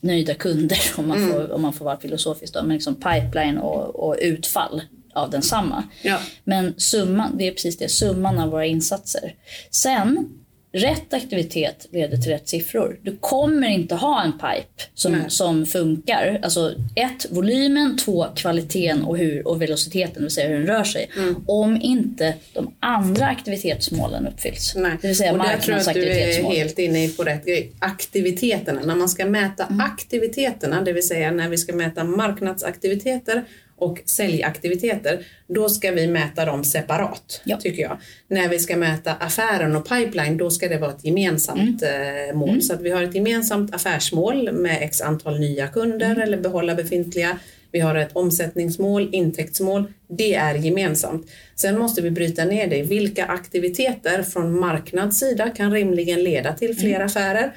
nöjda 0.00 0.34
kunder 0.34 0.78
om 0.96 1.08
man, 1.08 1.30
får, 1.30 1.52
om 1.52 1.62
man 1.62 1.72
får 1.72 1.84
vara 1.84 2.00
filosofisk. 2.00 2.54
Då, 2.54 2.62
men 2.62 2.74
liksom 2.74 2.94
pipeline 2.94 3.58
och, 3.58 4.08
och 4.08 4.16
utfall 4.20 4.82
av 5.14 5.30
densamma. 5.30 5.84
Ja. 6.02 6.18
Men 6.44 6.74
summan, 6.76 7.38
det 7.38 7.48
är 7.48 7.52
precis 7.52 7.78
det, 7.78 7.88
summan 7.88 8.38
av 8.38 8.50
våra 8.50 8.66
insatser. 8.66 9.34
Sen, 9.70 10.28
rätt 10.72 11.14
aktivitet 11.14 11.86
leder 11.90 12.16
till 12.16 12.30
rätt 12.30 12.48
siffror. 12.48 12.98
Du 13.02 13.16
kommer 13.20 13.68
inte 13.68 13.94
ha 13.94 14.22
en 14.22 14.32
pipe 14.32 14.82
som, 14.94 15.24
som 15.28 15.66
funkar. 15.66 16.40
Alltså 16.42 16.74
ett, 16.94 17.26
volymen, 17.30 17.96
två, 17.96 18.26
kvaliteten 18.36 19.02
och, 19.02 19.18
hur, 19.18 19.48
och 19.48 19.62
velociteten, 19.62 20.14
det 20.14 20.20
vill 20.20 20.30
säga 20.30 20.48
hur 20.48 20.58
den 20.58 20.66
rör 20.66 20.84
sig. 20.84 21.10
Om 21.46 21.80
inte 21.82 22.34
de 22.52 22.74
andra 22.80 23.26
aktivitetsmålen 23.26 24.26
uppfylls. 24.26 24.74
Nej. 24.76 24.92
Det 25.00 25.08
vill 25.08 25.16
säga 25.16 25.32
och 25.32 25.38
där 25.38 25.58
tror 25.58 25.76
jag 25.78 25.88
att 25.88 25.94
du 25.94 26.08
är 26.08 26.42
helt 26.42 26.78
inne 26.78 27.08
på 27.08 27.22
rätt 27.22 27.46
grej. 27.46 27.72
Aktiviteterna, 27.78 28.80
när 28.84 28.96
man 28.96 29.08
ska 29.08 29.26
mäta 29.26 29.66
Mm. 29.66 29.80
aktiviteterna, 29.80 30.82
det 30.82 30.92
vill 30.92 31.08
säga 31.08 31.30
när 31.30 31.48
vi 31.48 31.58
ska 31.58 31.72
mäta 31.72 32.04
marknadsaktiviteter 32.04 33.44
och 33.82 34.00
säljaktiviteter, 34.04 35.24
då 35.46 35.68
ska 35.68 35.90
vi 35.90 36.06
mäta 36.06 36.44
dem 36.44 36.64
separat, 36.64 37.40
Ja. 37.44 37.56
tycker 37.56 37.82
jag. 37.82 37.98
När 38.28 38.48
vi 38.48 38.58
ska 38.58 38.76
mäta 38.76 39.12
affären 39.14 39.76
och 39.76 39.88
pipeline, 39.88 40.36
då 40.36 40.50
ska 40.50 40.68
det 40.68 40.78
vara 40.78 40.90
ett 40.90 41.04
gemensamt 41.04 41.82
Mm. 41.82 42.28
eh, 42.30 42.34
mål. 42.34 42.62
Så 42.62 42.74
att 42.74 42.80
vi 42.80 42.90
har 42.90 43.02
ett 43.02 43.14
gemensamt 43.14 43.74
affärsmål 43.74 44.52
med 44.52 44.78
x 44.82 45.00
antal 45.00 45.40
nya 45.40 45.66
kunder 45.68 46.06
Mm. 46.10 46.20
eller 46.22 46.38
behålla 46.38 46.74
befintliga. 46.74 47.38
Vi 47.72 47.80
har 47.80 47.94
ett 47.94 48.10
omsättningsmål, 48.12 49.08
intäktsmål. 49.12 49.84
Det 50.08 50.34
är 50.34 50.54
gemensamt. 50.54 51.26
Sen 51.56 51.78
måste 51.78 52.02
vi 52.02 52.10
bryta 52.10 52.44
ner 52.44 52.66
det. 52.66 52.82
Vilka 52.82 53.24
aktiviteter 53.24 54.22
från 54.22 54.60
marknadssida 54.60 55.50
kan 55.50 55.72
rimligen 55.72 56.24
leda 56.24 56.52
till 56.52 56.76
fler 56.76 57.00
affärer? 57.00 57.52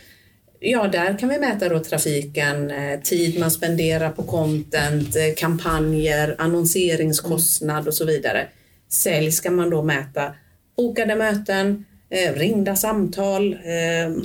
Ja, 0.60 0.88
där 0.88 1.18
kan 1.18 1.30
vi 1.30 1.40
mäta 1.40 1.70
då 1.70 1.80
trafiken, 1.80 2.72
eh, 2.72 3.00
tid 3.00 3.40
man 3.40 3.52
spenderar 3.52 4.10
på 4.10 4.24
content, 4.24 5.16
eh, 5.16 5.36
kampanjer, 5.38 6.36
annonseringskostnad 6.38 7.88
och 7.88 7.94
så 7.94 8.06
vidare. 8.06 8.48
sälj 8.90 9.32
ska 9.32 9.52
man 9.52 9.70
då 9.70 9.84
mäta 9.84 10.34
bokade 10.78 11.16
möten, 11.16 11.86
eh, 12.10 12.34
ringda 12.34 12.76
samtal, 12.76 13.58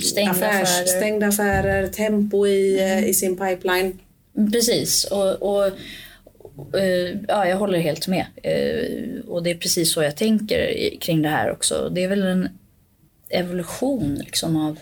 Stängda 0.01 0.31
affärs, 0.31 0.61
affärer. 0.69 0.85
stängda 0.85 1.27
affärer, 1.27 1.87
tempo 1.87 2.47
i, 2.47 2.79
eh, 2.79 3.09
i 3.09 3.13
sin 3.13 3.37
pipeline. 3.37 3.99
Precis. 4.51 5.03
Och, 5.03 5.41
och, 5.41 5.71
ja, 7.27 7.47
jag 7.47 7.57
håller 7.57 7.79
helt 7.79 8.07
med. 8.07 8.25
Och 9.27 9.43
det 9.43 9.51
är 9.51 9.55
precis 9.55 9.93
så 9.93 10.03
jag 10.03 10.17
tänker 10.17 10.89
kring 10.99 11.21
det 11.21 11.29
här 11.29 11.51
också. 11.51 11.89
Det 11.89 12.03
är 12.03 12.07
väl 12.07 12.23
en 12.23 12.49
evolution 13.29 14.15
liksom 14.25 14.55
av... 14.55 14.79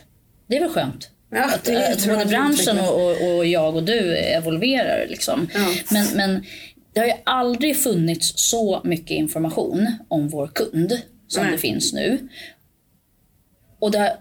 Det 0.48 0.56
är 0.56 0.60
väl 0.60 0.70
skönt. 0.70 1.10
Ja, 1.31 1.43
att, 1.55 1.65
både 1.65 2.19
jag 2.19 2.27
branschen 2.27 2.79
och, 2.79 2.95
och, 2.95 3.36
och 3.36 3.45
jag 3.45 3.75
och 3.75 3.83
du 3.83 4.17
evolverar. 4.17 5.07
Liksom. 5.07 5.48
Ja. 5.53 5.74
Men, 5.91 6.07
men 6.15 6.45
det 6.93 7.00
har 7.00 7.07
ju 7.07 7.13
aldrig 7.24 7.77
funnits 7.77 8.33
så 8.36 8.81
mycket 8.83 9.12
information 9.12 9.88
om 10.07 10.29
vår 10.29 10.48
kund 10.48 11.01
som 11.27 11.43
Nej. 11.43 11.51
det 11.51 11.57
finns 11.57 11.93
nu. 11.93 12.29
Och 13.79 13.91
det 13.91 14.00
har 14.00 14.12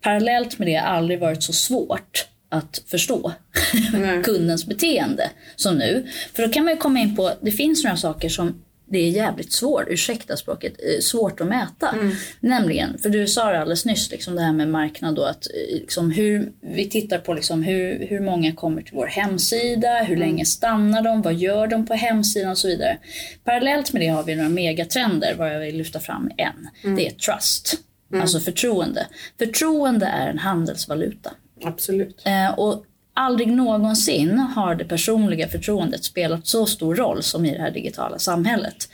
parallellt 0.00 0.58
med 0.58 0.68
det 0.68 0.76
aldrig 0.76 1.20
varit 1.20 1.42
så 1.42 1.52
svårt 1.52 2.28
att 2.48 2.82
förstå 2.86 3.32
kundens 4.24 4.66
beteende 4.66 5.30
som 5.56 5.78
nu. 5.78 6.06
För 6.34 6.42
då 6.42 6.52
kan 6.52 6.64
man 6.64 6.74
ju 6.74 6.78
komma 6.78 7.00
in 7.00 7.16
på, 7.16 7.32
det 7.40 7.50
finns 7.50 7.84
några 7.84 7.96
saker 7.96 8.28
som 8.28 8.62
det 8.88 8.98
är 8.98 9.10
jävligt 9.10 9.52
svårt, 9.52 9.84
ursäkta 9.88 10.36
språket, 10.36 10.72
eh, 10.72 11.00
svårt 11.00 11.40
att 11.40 11.46
mäta. 11.46 11.94
Nämligen, 12.40 12.98
för 12.98 13.08
du 13.08 13.26
sa 13.26 13.50
det 13.50 13.60
alldeles 13.60 13.84
nyss, 13.84 14.10
liksom 14.10 14.34
det 14.34 14.42
här 14.42 14.52
med 14.52 14.68
marknad 14.68 15.14
då, 15.14 15.24
att 15.24 15.46
eh, 15.46 15.80
liksom 15.80 16.10
hur, 16.10 16.52
vi 16.60 16.88
tittar 16.88 17.18
på 17.18 17.34
liksom 17.34 17.62
hur, 17.62 18.06
hur 18.08 18.20
många 18.20 18.52
kommer 18.52 18.82
till 18.82 18.94
vår 18.94 19.06
hemsida, 19.06 20.02
hur 20.02 20.16
länge 20.16 20.44
stannar 20.44 21.02
de, 21.02 21.22
vad 21.22 21.34
gör 21.34 21.66
de 21.66 21.86
på 21.86 21.94
hemsidan 21.94 22.50
och 22.50 22.58
så 22.58 22.68
vidare. 22.68 22.98
Parallellt 23.44 23.92
med 23.92 24.02
det 24.02 24.08
har 24.08 24.22
vi 24.22 24.34
några 24.34 24.48
megatrender, 24.48 25.34
vad 25.34 25.54
jag 25.54 25.60
vill 25.60 25.76
lyfta 25.76 26.00
fram 26.00 26.30
en. 26.36 26.96
Det 26.96 27.06
är 27.06 27.10
trust, 27.10 27.74
alltså 28.14 28.40
förtroende. 28.40 29.06
Förtroende 29.38 30.06
är 30.06 30.28
en 30.28 30.38
handelsvaluta. 30.38 31.30
Absolut. 31.64 32.22
Eh, 32.24 32.58
och 32.58 32.84
aldrig 33.16 33.48
någonsin 33.48 34.38
har 34.38 34.74
det 34.74 34.84
personliga 34.84 35.48
förtroendet 35.48 36.04
spelat 36.04 36.46
så 36.46 36.66
stor 36.66 36.94
roll 36.94 37.22
som 37.22 37.44
i 37.44 37.52
det 37.54 37.60
här 37.62 37.70
digitala 37.70 38.18
samhället. 38.18 38.88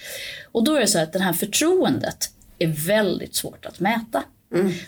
Och 0.52 0.64
då 0.64 0.74
är 0.74 0.80
det 0.80 0.86
så 0.86 0.98
att 0.98 1.12
det 1.12 1.18
här 1.18 1.32
förtroendet 1.32 2.30
är 2.58 2.66
väldigt 2.86 3.34
svårt 3.34 3.66
att 3.66 3.80
mäta. 3.80 4.22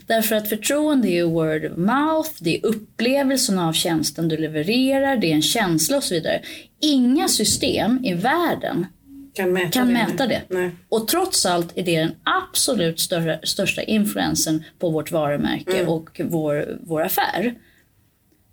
Därför 0.07 0.37
att 0.37 0.49
förtroende 0.49 1.09
är 1.09 1.25
word 1.25 1.65
of 1.65 1.77
mouth, 1.77 2.31
det 2.41 2.57
är 2.57 2.67
upplevelsen 2.67 3.59
av 3.59 3.73
tjänsten 3.73 4.29
du 4.29 4.37
levererar, 4.37 5.17
det 5.17 5.27
är 5.31 5.35
en 5.35 5.43
känsla 5.43 5.97
och 5.97 6.05
så 6.05 6.15
vidare. 6.15 6.41
Inga 6.81 7.29
system 7.29 8.05
i 8.05 8.15
världen 8.15 8.87
Kan 9.35 9.53
mäta 9.53 9.71
kan 9.71 9.87
det. 9.87 9.93
mäta 9.93 10.27
det. 10.27 10.43
Och 10.89 11.09
trots 11.09 11.47
allt 11.47 11.79
är 11.79 11.83
det 11.83 11.99
den 12.01 12.13
absolut 12.25 13.01
större, 13.01 13.41
största 13.43 13.83
influensen 13.83 14.65
på 14.79 14.91
vårt 14.91 15.13
varumärke 15.13 15.77
Mm. 15.79 15.89
och 15.89 16.21
vår, 16.25 16.79
vår 16.83 17.03
affär. 17.03 17.55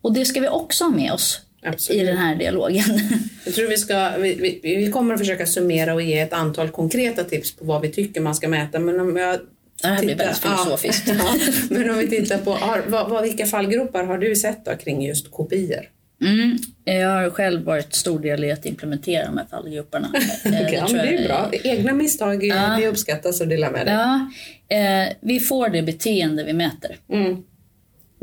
Och 0.01 0.13
det 0.13 0.25
ska 0.25 0.39
vi 0.41 0.47
också 0.47 0.83
ha 0.83 0.91
med 0.91 1.11
oss 1.13 1.41
Absolut. 1.63 2.01
i 2.01 2.05
den 2.05 2.17
här 2.17 2.35
dialogen. 2.35 2.83
Jag 3.45 3.53
tror 3.55 3.67
vi, 3.69 3.77
ska, 3.77 4.09
vi, 4.19 4.59
vi, 4.63 4.75
vi 4.75 4.91
kommer 4.91 5.13
att 5.13 5.19
försöka 5.19 5.45
summera 5.45 5.93
och 5.93 6.01
ge 6.01 6.19
ett 6.19 6.33
antal 6.33 6.69
konkreta 6.69 7.23
tips 7.23 7.55
på 7.55 7.65
vad 7.65 7.81
vi 7.81 7.89
tycker 7.89 8.21
man 8.21 8.35
ska 8.35 8.47
mäta. 8.47 8.79
Men 8.79 8.99
om 8.99 9.17
jag 9.17 9.39
Det 9.81 9.87
här 9.87 9.99
blir 9.99 10.09
tittar- 10.09 10.25
väldigt 10.25 10.41
filosofiskt. 10.43 11.07
Ja, 11.07 11.13
ja. 11.17 11.53
Men 11.69 11.89
om 11.89 11.97
vi 11.97 12.07
tittar 12.07 12.37
på 12.37 12.51
har, 12.53 12.83
vad, 12.87 13.23
vilka 13.23 13.45
fallgropar 13.45 14.03
har 14.03 14.17
du 14.17 14.35
sett 14.35 14.65
då 14.65 14.71
kring 14.75 15.05
just 15.05 15.31
kopior? 15.31 15.89
Mm. 16.23 16.57
Jag 16.85 17.09
har 17.09 17.29
själv 17.29 17.63
varit 17.63 17.93
stor 17.95 18.19
del 18.19 18.43
i 18.43 18.51
att 18.51 18.65
implementera 18.65 19.25
de 19.25 19.37
här 19.37 19.45
fallgroparna. 19.51 20.11
Eh, 20.45 20.51
Okej, 20.51 20.73
ja, 20.73 20.87
det 20.93 20.99
är 20.99 21.11
jag- 21.13 21.23
bra. 21.27 21.49
Egna 21.63 21.93
misstag 21.93 22.43
ja. 22.43 22.77
det 22.79 22.87
uppskattas 22.87 23.41
att 23.41 23.49
dela 23.49 23.71
med 23.71 23.85
dig. 23.85 23.93
Ja, 23.95 24.31
eh, 24.77 25.13
vi 25.21 25.39
får 25.39 25.69
det 25.69 25.81
beteende 25.81 26.43
vi 26.43 26.53
mäter. 26.53 26.95
Mm. 27.13 27.37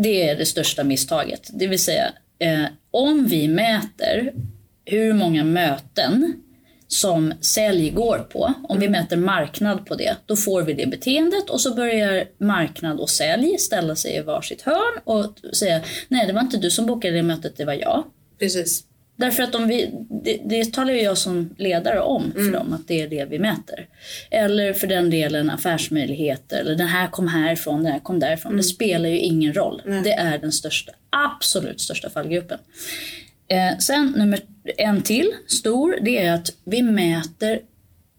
Det 0.03 0.29
är 0.29 0.37
det 0.37 0.47
största 0.47 0.85
misstaget. 0.85 1.51
Det 1.53 1.67
vill 1.67 1.85
säga, 1.85 2.13
eh, 2.39 2.65
om 2.91 3.27
vi 3.27 3.49
mäter 3.49 4.33
hur 4.85 5.13
många 5.13 5.45
möten 5.45 6.43
som 6.89 7.35
sälj 7.41 7.91
går 7.91 8.19
på, 8.19 8.55
om 8.69 8.79
vi 8.81 8.89
mäter 8.89 9.17
marknad 9.17 9.87
på 9.87 9.95
det, 9.95 10.17
då 10.27 10.37
får 10.37 10.63
vi 10.63 10.73
det 10.73 10.87
beteendet 10.87 11.51
och 11.51 11.61
så 11.61 11.75
börjar 11.75 12.25
marknad 12.39 13.01
och 13.01 13.11
sälj 13.11 13.59
ställa 13.59 13.97
sig 13.97 14.17
i 14.17 14.21
varsitt 14.21 14.63
hörn 14.63 15.01
och 15.05 15.57
säga 15.57 15.81
nej 16.09 16.27
det 16.27 16.33
var 16.33 16.41
inte 16.41 16.57
du 16.57 16.71
som 16.71 16.87
bokade 16.87 17.17
det 17.17 17.23
mötet, 17.23 17.57
det 17.57 17.65
var 17.65 17.73
jag. 17.73 18.05
Precis. 18.39 18.85
Därför 19.19 19.43
att 19.43 19.55
om 19.55 19.69
vi, 19.69 19.91
det, 20.25 20.41
det 20.45 20.73
talar 20.73 20.93
ju 20.93 21.01
jag 21.01 21.19
som 21.19 21.55
ledare 21.59 22.01
om 22.01 22.33
för 22.33 22.53
dem, 22.53 22.73
att 22.73 22.89
det 22.89 23.03
är 23.03 23.09
det 23.09 23.25
vi 23.25 23.39
mäter. 23.39 23.87
Eller 24.31 24.73
för 24.73 24.87
den 24.87 25.11
delen 25.11 25.51
affärsmöjligheter, 25.51 26.61
eller 26.61 26.75
den 26.75 26.87
här 26.87 27.09
kom 27.09 27.29
härifrån, 27.29 27.83
den 27.83 27.93
här 27.93 28.01
kom 28.01 28.19
därifrån. 28.19 28.57
Det 28.57 28.63
spelar 28.63 29.09
ju 29.09 29.19
ingen 29.19 29.55
roll. 29.55 29.83
Det 30.05 30.13
är 30.13 30.39
den 30.39 30.53
största, 30.53 30.93
absolut 31.11 31.81
största 31.81 32.11
fallgruppen. 32.11 32.59
Eh, 33.49 33.79
sen 33.79 34.15
nummer 34.17 34.41
en 34.77 35.03
till, 35.03 35.33
stor, 35.47 35.99
det 36.03 36.19
är 36.19 36.33
att 36.33 36.51
vi 36.65 36.83
mäter 36.83 37.61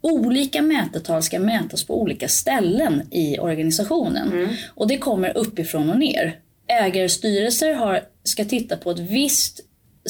Olika 0.02 0.62
mätetal 0.62 1.22
ska 1.22 1.38
mätas 1.38 1.84
på 1.84 2.00
olika 2.02 2.28
ställen 2.28 3.02
i 3.10 3.38
organisationen. 3.38 4.48
Och 4.74 4.88
det 4.88 4.98
kommer 4.98 5.36
uppifrån 5.36 5.90
och 5.90 5.98
ner. 5.98 6.38
Ägarstyrelser 6.66 7.74
har, 7.74 8.00
ska 8.24 8.44
titta 8.44 8.76
på 8.76 8.90
ett 8.90 8.98
visst 8.98 9.60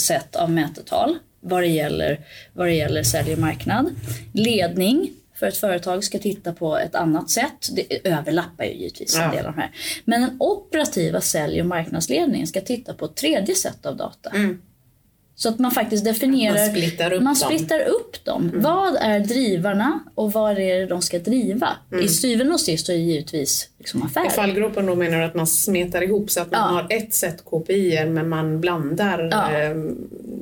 sätt 0.00 0.37
av 0.37 0.50
mätetal 0.50 1.19
vad 1.40 1.62
det 1.62 1.66
gäller, 1.66 2.21
vad 2.52 2.66
det 2.66 2.75
gäller 2.75 3.02
sälj 3.02 3.33
och 3.33 3.38
marknad. 3.38 3.90
Ledning 4.33 5.12
för 5.35 5.47
ett 5.47 5.57
företag 5.57 6.04
ska 6.04 6.19
titta 6.19 6.52
på 6.52 6.78
ett 6.78 6.95
annat 6.95 7.30
sätt. 7.30 7.69
Det 7.73 8.09
överlappar 8.09 8.64
ju 8.64 8.73
givetvis 8.75 9.16
en 9.16 9.23
Ja. 9.23 9.30
del 9.30 9.47
av 9.47 9.52
de 9.54 9.61
här. 9.61 9.71
Men 10.04 10.21
den 10.21 10.37
operativa 10.40 11.21
sälj 11.21 11.61
och 11.61 11.66
marknadsledningen 11.66 12.47
ska 12.47 12.61
titta 12.61 12.95
på 12.95 13.04
ett 13.04 13.16
tredje 13.16 13.54
sätt 13.54 13.87
av 13.87 13.97
data. 13.97 14.30
Så 15.42 15.49
att 15.49 15.59
man 15.59 15.70
faktiskt 15.70 16.04
definierar, 16.04 16.54
Man 16.54 16.68
splittar 16.70 17.12
upp 17.12 17.23
man 17.23 17.35
dem. 17.35 17.37
splittar 17.37 17.80
upp 17.80 18.25
dem. 18.25 18.50
Vad 18.54 18.97
är 18.97 19.20
drivarna 19.20 20.00
och 20.14 20.32
vad 20.32 20.52
är 20.52 20.56
det 20.80 20.87
de 20.87 21.02
ska 21.02 21.18
driva? 21.18 21.68
I 22.02 22.09
syvende 22.09 22.52
och 22.54 22.61
sist 22.61 22.88
är 22.88 22.92
det 22.92 22.99
givetvis 22.99 23.68
liksom 23.78 24.02
affär. 24.02 24.26
I 24.26 24.30
fallgropen 24.30 24.87
då 24.87 24.94
menar 24.94 25.18
du 25.18 25.25
att 25.25 25.35
man 25.35 25.47
smetar 25.47 26.02
ihop 26.02 26.30
så 26.30 26.40
att 26.40 26.50
man 26.50 26.61
Ja. 26.75 26.80
har 26.82 26.87
ett 26.97 27.14
set 27.14 27.44
kopior 27.44 28.06
men 28.06 28.28
man 28.28 28.61
blandar 28.61 29.28
Ja. 29.32 29.59
eh, 29.61 29.76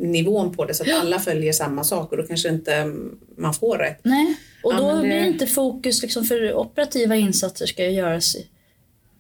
nivån 0.00 0.56
på 0.56 0.64
det 0.64 0.74
så 0.74 0.82
att 0.82 1.00
alla 1.02 1.18
följer 1.18 1.52
samma 1.52 1.84
sak 1.84 2.10
och 2.12 2.16
då 2.18 2.22
kanske 2.22 2.48
inte 2.48 2.74
mm, 2.74 3.18
man 3.36 3.54
får 3.54 3.78
rätt. 3.78 4.00
Nej, 4.02 4.34
och 4.62 4.72
Ja, 4.72 4.78
då 4.78 4.86
men 4.86 4.96
det- 4.96 5.02
blir 5.02 5.26
inte 5.26 5.46
fokus, 5.46 6.02
liksom, 6.02 6.24
för 6.24 6.54
operativa 6.54 7.16
insatser 7.16 7.66
ska 7.66 7.84
göras 7.86 8.36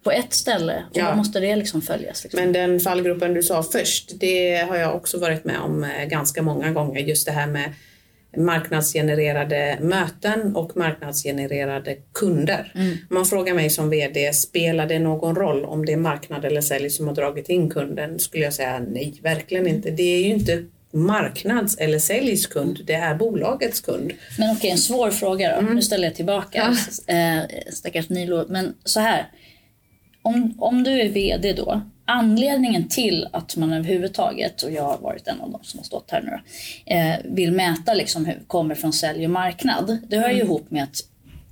på 0.02 0.10
ett 0.10 0.32
ställe 0.34 0.84
och 0.90 0.96
Ja. 0.96 1.10
då 1.10 1.16
måste 1.16 1.40
det 1.40 1.56
liksom 1.56 1.82
följas. 1.82 2.24
Liksom. 2.24 2.40
Men 2.40 2.52
den 2.52 2.80
fallgruppen 2.80 3.34
du 3.34 3.42
sa 3.42 3.62
först, 3.62 4.12
det 4.20 4.56
har 4.68 4.76
jag 4.76 4.94
också 4.96 5.18
varit 5.18 5.44
med 5.44 5.60
om 5.60 5.84
eh, 5.84 6.04
ganska 6.04 6.42
många 6.42 6.70
gånger. 6.72 7.00
Just 7.00 7.26
det 7.26 7.32
här 7.32 7.46
med 7.46 7.72
marknadsgenererade 8.36 9.78
möten 9.80 10.56
och 10.56 10.76
marknadsgenererade 10.76 11.96
kunder. 12.14 12.72
Man 13.10 13.26
frågar 13.26 13.54
mig 13.54 13.70
som 13.70 13.90
VD, 13.90 14.32
spelar 14.32 14.86
det 14.86 14.98
någon 14.98 15.36
roll 15.36 15.64
om 15.64 15.86
det 15.86 15.92
är 15.92 15.96
marknad 15.96 16.44
eller 16.44 16.60
sälj 16.60 16.90
som 16.90 17.08
har 17.08 17.14
dragit 17.14 17.48
in 17.48 17.70
kunden? 17.70 18.18
Skulle 18.18 18.44
jag 18.44 18.54
säga 18.54 18.78
nej, 18.88 19.18
verkligen 19.22 19.66
inte. 19.66 19.90
Det 19.90 20.02
är 20.02 20.18
ju 20.20 20.28
inte 20.34 20.64
marknads 20.92 21.76
eller 21.78 21.98
säljs 21.98 22.46
kund, 22.46 22.78
det 22.86 22.94
är 22.94 23.14
bolagets 23.14 23.80
kund. 23.80 24.12
Men 24.38 24.56
okej, 24.56 24.70
en 24.70 24.78
svår 24.78 25.10
fråga 25.10 25.52
Mm. 25.52 25.66
då. 25.66 25.72
Nu 25.72 25.82
ställer 25.82 26.04
jag 26.04 26.14
tillbaka. 26.14 26.76
Eh, 27.06 27.38
stackars 27.72 28.08
Nilo. 28.08 28.46
Men 28.48 28.74
så 28.84 29.00
här. 29.00 29.26
Om, 30.22 30.54
om 30.58 30.82
du 30.84 31.00
är 31.00 31.08
VD 31.08 31.52
då. 31.52 31.80
Anledningen 32.04 32.88
till 32.88 33.28
att 33.32 33.56
man 33.56 33.72
överhuvudtaget, 33.72 34.62
och 34.62 34.70
jag 34.72 34.82
har 34.82 34.98
varit 34.98 35.28
en 35.28 35.40
av 35.40 35.50
dem 35.50 35.60
som 35.62 35.78
har 35.78 35.84
stått 35.84 36.10
här 36.10 36.22
nu 36.22 36.40
eh, 36.94 37.16
vill 37.24 37.52
mäta 37.52 37.94
liksom 37.94 38.24
hur 38.26 38.38
kommer 38.46 38.74
från 38.74 38.92
sälj 38.92 39.24
och 39.24 39.30
marknad. 39.30 39.98
Det 40.08 40.16
hör 40.18 40.28
ju 40.28 40.34
Mm. 40.34 40.46
ihop 40.46 40.70
med 40.70 40.82
att 40.82 40.96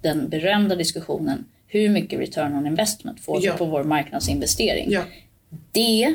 den 0.02 0.28
berömda 0.28 0.74
diskussionen 0.76 1.44
hur 1.66 1.88
mycket 1.88 2.18
return 2.20 2.54
on 2.54 2.66
investment 2.66 3.20
får 3.20 3.40
vi 3.40 3.46
Ja. 3.46 3.52
på 3.52 3.64
vår 3.64 3.84
marknadsinvestering. 3.84 4.90
Ja. 4.90 5.02
Det 5.72 6.14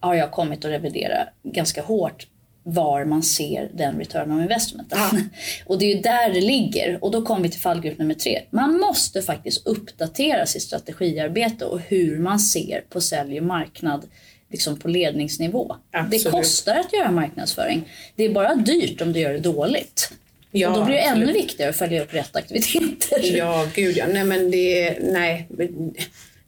har 0.00 0.14
jag 0.14 0.30
kommit 0.30 0.64
att 0.64 0.70
revidera 0.70 1.28
ganska 1.42 1.82
hårt 1.82 2.26
var 2.62 3.04
man 3.04 3.22
ser 3.22 3.70
den 3.74 3.98
return 3.98 4.30
on 4.30 4.42
investment. 4.42 4.88
Ja. 4.90 5.10
Och 5.66 5.78
det 5.78 5.84
är 5.84 5.96
ju 5.96 6.02
där 6.02 6.32
det 6.32 6.40
ligger. 6.40 7.04
Och 7.04 7.10
då 7.10 7.22
kommer 7.22 7.42
vi 7.42 7.48
till 7.48 7.60
fallgrupp 7.60 7.98
nummer 7.98 8.14
tre. 8.14 8.42
Man 8.50 8.78
måste 8.78 9.22
faktiskt 9.22 9.66
uppdatera 9.66 10.46
sitt 10.46 10.62
strategiarbete 10.62 11.64
och 11.64 11.80
hur 11.80 12.18
man 12.18 12.40
ser 12.40 12.84
på 12.88 13.00
sälj 13.00 13.40
och 13.40 13.46
marknad 13.46 14.04
liksom 14.50 14.78
på 14.78 14.88
ledningsnivå. 14.88 15.76
Absolut. 15.90 16.24
Det 16.24 16.30
kostar 16.30 16.74
att 16.76 16.92
göra 16.92 17.10
marknadsföring. 17.10 17.84
Det 18.16 18.24
är 18.24 18.30
bara 18.30 18.54
dyrt 18.54 19.00
om 19.00 19.12
du 19.12 19.20
gör 19.20 19.32
det 19.32 19.38
dåligt. 19.38 20.12
Ja, 20.50 20.68
och 20.68 20.78
då 20.78 20.84
blir 20.84 20.94
det 20.94 21.02
absolut. 21.02 21.28
ännu 21.28 21.32
viktigare 21.32 21.70
att 21.70 21.76
följa 21.76 22.02
upp 22.02 22.14
rätt 22.14 22.36
aktiviteter. 22.36 23.36
Ja, 23.36 23.66
gud 23.74 23.96
ja. 23.96 24.06
Nej, 24.12 24.24
men 24.24 24.50
det, 24.50 24.98
nej. 25.00 25.48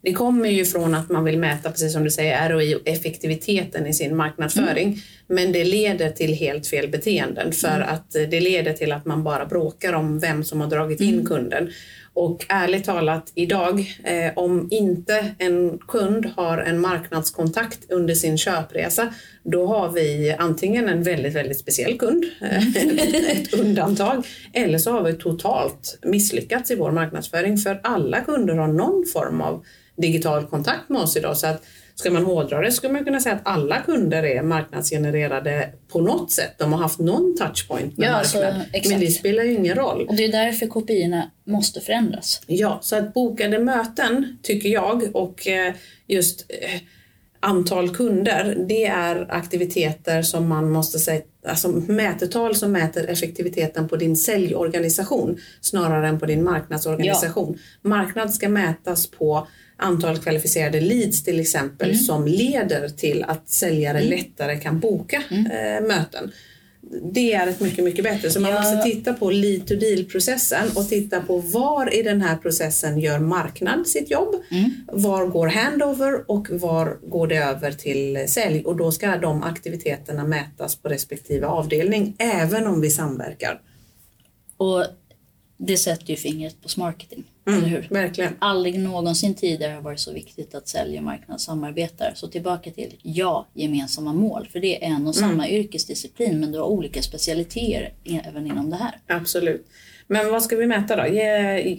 Det 0.05 0.13
kommer 0.13 0.49
ju 0.49 0.65
från 0.65 0.95
att 0.95 1.09
man 1.09 1.23
vill 1.23 1.37
mäta, 1.39 1.71
precis 1.71 1.93
som 1.93 2.03
du 2.03 2.11
säger, 2.11 2.49
ROI 2.49 2.75
och 2.75 2.81
effektiviteten 2.87 3.87
i 3.87 3.93
sin 3.93 4.15
marknadsföring. 4.15 5.01
Men 5.27 5.51
det 5.51 5.63
leder 5.63 6.09
till 6.09 6.33
helt 6.33 6.67
fel 6.67 6.87
beteenden 6.89 7.51
för 7.51 7.75
Mm. 7.75 7.89
att 7.89 8.11
det 8.11 8.39
leder 8.39 8.73
till 8.73 8.91
att 8.91 9.05
man 9.05 9.23
bara 9.23 9.45
bråkar 9.45 9.93
om 9.93 10.19
vem 10.19 10.43
som 10.43 10.61
har 10.61 10.67
dragit 10.67 11.01
in 11.01 11.13
Mm. 11.13 11.25
kunden. 11.25 11.69
Och 12.13 12.45
ärligt 12.49 12.83
talat 12.85 13.31
idag, 13.35 13.79
eh, 14.03 14.31
om 14.35 14.67
inte 14.71 15.31
en 15.39 15.77
kund 15.87 16.25
har 16.35 16.57
en 16.57 16.79
marknadskontakt 16.81 17.91
under 17.91 18.15
sin 18.15 18.37
köpresa, 18.37 19.13
då 19.43 19.65
har 19.67 19.91
vi 19.91 20.35
antingen 20.39 20.89
en 20.89 21.03
väldigt, 21.03 21.33
väldigt 21.35 21.59
speciell 21.59 21.97
kund, 21.97 22.25
eh, 22.41 22.67
ett 23.41 23.53
undantag, 23.53 24.23
eller 24.53 24.77
så 24.77 24.91
har 24.91 25.03
vi 25.03 25.13
totalt 25.13 25.99
misslyckats 26.03 26.71
i 26.71 26.75
vår 26.75 26.91
marknadsföring 26.91 27.57
för 27.57 27.79
alla 27.83 28.21
kunder 28.21 28.55
har 28.55 28.67
någon 28.67 29.05
form 29.13 29.41
av 29.41 29.63
digital 29.97 30.45
kontakt 30.45 30.89
med 30.89 31.01
oss 31.01 31.17
idag. 31.17 31.37
Så 31.37 31.47
att 31.47 31.63
Ska 31.97 32.11
man 32.11 32.25
hårdra 32.25 32.61
det 32.61 32.71
skulle 32.71 32.93
man 32.93 33.05
kunna 33.05 33.19
säga 33.19 33.35
att 33.35 33.41
alla 33.47 33.81
kunder 33.81 34.23
är 34.23 34.41
marknadsgenererade 34.43 35.69
på 35.87 36.01
något 36.01 36.31
sätt. 36.31 36.55
De 36.57 36.73
har 36.73 36.79
haft 36.79 36.99
någon 36.99 37.35
touchpoint 37.37 37.97
med 37.97 38.09
Ja, 38.09 38.13
alltså, 38.13 38.37
marknad. 38.37 38.61
exakt. 38.73 38.89
men 38.91 38.99
det 38.99 39.07
spelar 39.11 39.43
ju 39.43 39.53
ingen 39.53 39.75
roll. 39.75 40.07
Och 40.07 40.15
det 40.15 40.25
är 40.25 40.31
därför 40.31 40.67
kopiorna 40.67 41.31
måste 41.47 41.81
förändras. 41.81 42.41
Ja, 42.47 42.79
så 42.81 42.95
att 42.95 43.13
bokade 43.13 43.59
möten 43.59 44.37
tycker 44.43 44.69
jag 44.69 45.15
och 45.15 45.47
eh, 45.47 45.73
just 46.07 46.45
eh, 46.49 46.81
antal 47.39 47.95
kunder, 47.95 48.65
det 48.69 48.85
är 48.85 49.27
aktiviteter 49.33 50.21
som 50.21 50.47
man 50.47 50.71
måste 50.71 50.99
säga, 50.99 51.21
alltså 51.47 51.67
mätetal 51.69 52.55
som 52.55 52.71
mäter 52.71 53.09
effektiviteten 53.09 53.87
på 53.87 53.95
din 53.95 54.15
säljorganisation 54.15 55.37
snarare 55.61 56.07
än 56.07 56.19
på 56.19 56.25
din 56.25 56.43
marknadsorganisation. 56.43 57.57
Marknad 57.81 58.33
ska 58.33 58.49
mätas 58.49 59.07
på 59.07 59.47
antal 59.77 60.17
kvalificerade 60.17 60.81
leads 60.81 61.23
till 61.23 61.39
exempel 61.39 61.97
som 61.97 62.27
leder 62.27 62.89
till 62.89 63.23
att 63.23 63.49
säljare 63.49 64.03
lättare 64.03 64.59
kan 64.59 64.79
boka 64.79 65.23
eh, 65.31 65.87
möten. 65.87 66.31
Det 67.13 67.33
är 67.33 67.47
ett 67.47 67.59
mycket, 67.59 67.83
mycket 67.83 68.03
bättre. 68.03 68.29
Så 68.31 68.39
man 68.39 68.51
Ja. 68.51 68.61
måste 68.61 68.89
titta 68.89 69.13
på 69.13 69.29
lead 69.29 69.67
to 69.67 69.73
deal-processen 69.75 70.67
och 70.75 70.89
titta 70.89 71.21
på 71.21 71.37
var 71.39 71.93
i 71.93 72.01
den 72.03 72.21
här 72.21 72.37
processen 72.37 72.99
gör 72.99 73.19
marknad 73.19 73.87
sitt 73.87 74.11
jobb? 74.11 74.35
Var 74.91 75.25
går 75.27 75.47
handover 75.47 76.31
och 76.31 76.47
var 76.51 76.97
går 77.09 77.27
det 77.27 77.37
över 77.37 77.71
till 77.71 78.25
sälj? 78.27 78.63
Och 78.65 78.75
då 78.75 78.91
ska 78.91 79.17
de 79.17 79.43
aktiviteterna 79.43 80.23
mätas 80.27 80.75
på 80.75 80.89
respektive 80.89 81.47
avdelning 81.47 82.15
även 82.19 82.67
om 82.67 82.81
vi 82.81 82.89
samverkar. 82.89 83.61
Och 84.57 84.85
det 85.57 85.77
sätter 85.77 86.09
ju 86.09 86.15
fingret 86.15 86.55
på 86.61 86.79
marketing, 86.79 87.23
eller 87.47 87.67
hur? 87.67 87.87
Verkligen. 87.89 88.33
Aldrig 88.39 88.79
någonsin 88.79 89.33
tidigare 89.33 89.73
har 89.73 89.81
varit 89.81 89.99
så 89.99 90.13
viktigt 90.13 90.55
att 90.55 90.67
sälj 90.67 90.97
och 90.97 91.03
marknad 91.03 91.41
samarbetar. 91.41 92.11
Så 92.15 92.27
tillbaka 92.27 92.71
till 92.71 92.95
ja, 93.01 93.47
gemensamma 93.53 94.13
mål. 94.13 94.47
För 94.51 94.59
det 94.59 94.83
är 94.83 94.87
en 94.87 95.07
och 95.07 95.15
samma 95.15 95.49
yrkesdisciplin 95.49 96.39
men 96.39 96.51
du 96.51 96.57
har 96.57 96.65
olika 96.65 97.01
specialiteter 97.01 97.93
även 98.03 98.47
inom 98.47 98.69
det 98.69 98.75
här. 98.75 98.97
Absolut. 99.07 99.67
Men 100.07 100.31
vad 100.31 100.43
ska 100.43 100.55
vi 100.55 100.65
mäta 100.65 100.95
då? 100.95 101.03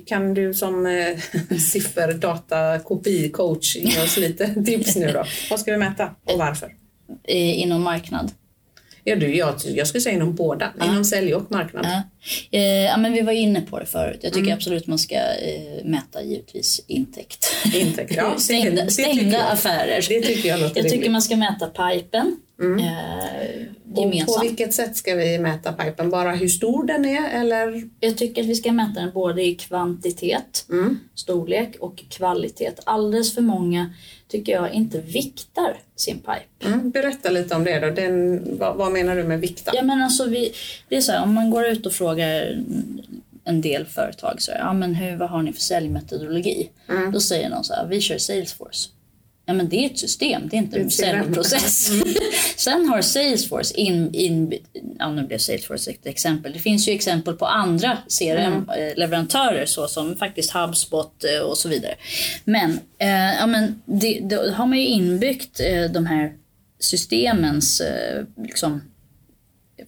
Kan 0.07 0.35
du 0.35 0.55
som 0.55 0.87
eh, 0.87 1.57
siffer, 1.59 2.15
data, 2.15 2.79
kopi, 2.79 3.29
coach 3.29 3.77
ge 3.77 4.03
oss 4.03 4.17
lite 4.17 4.65
tips 4.65 4.97
nu 4.97 5.07
då? 5.07 5.25
Vad 5.51 5.61
ska 5.61 5.73
vi 5.73 5.79
mäta 5.79 6.11
och 6.25 6.39
varför? 6.39 6.75
Eh, 7.25 7.61
inom 7.63 7.83
marknad. 7.83 8.33
Ja, 9.09 9.17
du, 9.17 9.37
jag, 9.37 9.55
jag 9.65 9.87
skulle 9.87 10.01
säga 10.01 10.15
inom 10.15 10.35
båda, 10.35 10.73
inom 10.85 11.05
sälj 11.05 11.35
och 11.35 11.51
marknad. 11.51 11.87
Ja. 11.87 12.03
Eh, 12.59 12.63
ja, 12.85 12.97
men 12.97 13.13
vi 13.13 13.21
var 13.23 13.33
inne 13.33 13.61
på 13.61 13.79
det 13.79 13.87
förut. 13.87 14.19
Jag 14.23 14.33
tycker 14.33 14.47
Mm. 14.47 14.57
absolut 14.57 14.87
man 14.87 14.99
ska 14.99 15.15
eh, 15.15 15.85
mäta 15.85 16.23
givetvis 16.23 16.81
intäkt. 16.87 17.47
Intäkt, 17.75 18.13
ja. 18.17 18.31
det- 18.35 18.41
stängda 18.41 18.85
det 18.85 18.91
stängda 18.91 19.37
jag. 19.39 19.53
affärer. 19.53 20.05
Det 20.09 20.21
tycker 20.21 20.49
jag 20.49 20.61
låter 20.61 20.77
Jag 20.77 20.85
tycker 20.85 20.93
rimligt. 20.97 21.13
man 21.13 21.23
ska 21.23 21.37
mäta 21.37 21.67
pipen 21.67 22.37
eh, 22.61 23.67
Och 23.91 23.95
på 23.95 24.01
gemensamt. 24.03 24.45
vilket 24.45 24.75
sätt 24.75 24.97
ska 24.97 25.15
vi 25.15 25.39
mäta 25.39 25.73
pipen? 25.73 26.11
Bara 26.11 26.33
hur 26.35 26.49
stor 26.49 26.87
den 26.87 27.05
är 27.05 27.41
eller? 27.41 27.83
Jag 28.01 28.19
tycker 28.19 28.43
att 28.43 28.49
vi 28.49 28.55
ska 28.55 28.73
mäta 28.73 29.01
den 29.01 29.11
både 29.13 29.43
i 29.43 29.55
kvantitet, 29.55 30.67
Mm. 30.71 30.99
storlek 31.15 31.77
och 31.81 32.05
kvalitet. 32.11 32.73
Alldeles 32.85 33.35
för 33.35 33.43
många 33.43 33.95
tycker 34.29 34.53
jag 34.53 34.73
inte 34.73 35.01
viktar 35.01 35.77
sin 35.97 36.19
pipe. 36.19 36.67
Mm, 36.67 36.91
berätta 36.91 37.31
lite 37.31 37.55
om 37.55 37.65
det 37.65 37.81
då. 37.81 37.91
Den, 37.91 38.43
vad, 38.59 38.77
vad 38.77 38.93
menar 38.93 39.17
du 39.17 39.25
med 39.25 39.41
vikta? 39.41 39.71
Ja, 39.75 39.83
men 39.83 40.03
alltså 40.03 40.25
vi, 40.25 40.53
det 40.89 40.97
är 40.97 41.01
så 41.01 41.13
här, 41.13 41.23
om 41.23 41.35
man 41.35 41.51
går 41.51 41.67
ut 41.67 41.87
och 41.87 41.93
frågar 41.93 42.65
en 43.45 43.61
del 43.61 43.87
företag 43.87 44.43
så 44.43 44.53
här, 44.53 44.59
ja, 44.59 44.73
men 44.73 44.95
hur, 44.95 45.17
vad 45.17 45.31
har 45.31 45.43
ni 45.43 45.53
för 45.53 45.61
säljmetodologi? 45.61 46.71
Mm. 46.89 47.13
Då 47.13 47.21
säger 47.21 47.49
någon 47.49 47.65
så 47.65 47.75
här, 47.75 47.87
vi 47.87 48.01
kör 48.01 48.19
Salesforce. 48.19 48.89
Ja 49.49 49.55
men 49.55 49.69
det 49.69 49.77
är 49.77 49.87
ett 49.87 49.99
system, 49.99 50.49
det 50.49 50.57
är 50.57 50.59
inte 50.59 50.81
en 50.81 50.91
säljprocess. 50.91 51.91
Mm. 51.91 52.15
Sen 52.57 52.89
har 52.89 53.03
Salesforce 53.03 53.75
in, 53.75 54.15
in, 54.15 54.59
ja 54.99 55.13
nu 55.13 55.23
blev 55.27 55.39
Salesforce 55.39 55.91
ett 55.91 56.07
exempel. 56.07 56.53
Det 56.53 56.59
finns 56.59 56.89
ju 56.89 56.93
exempel 56.93 57.35
på 57.35 57.47
andra 57.47 57.89
Mm. 57.89 58.03
CRM-leverantörer 58.67 59.67
såsom 59.67 60.17
faktiskt 60.17 60.51
HubSpot 60.51 61.25
eh, 61.25 61.41
och 61.41 61.59
så 61.59 61.69
vidare. 61.69 61.95
Men, 62.45 62.81
eh, 62.99 63.35
ja, 63.39 63.47
men 63.47 63.83
det, 63.85 64.21
då 64.23 64.51
har 64.51 64.67
man 64.67 64.79
ju 64.79 64.87
inbyggt 64.87 65.61
eh, 65.61 65.85
de 65.91 66.07
här 66.07 66.33
systemens 66.81 67.81
eh, 67.81 68.25
liksom, 68.43 68.83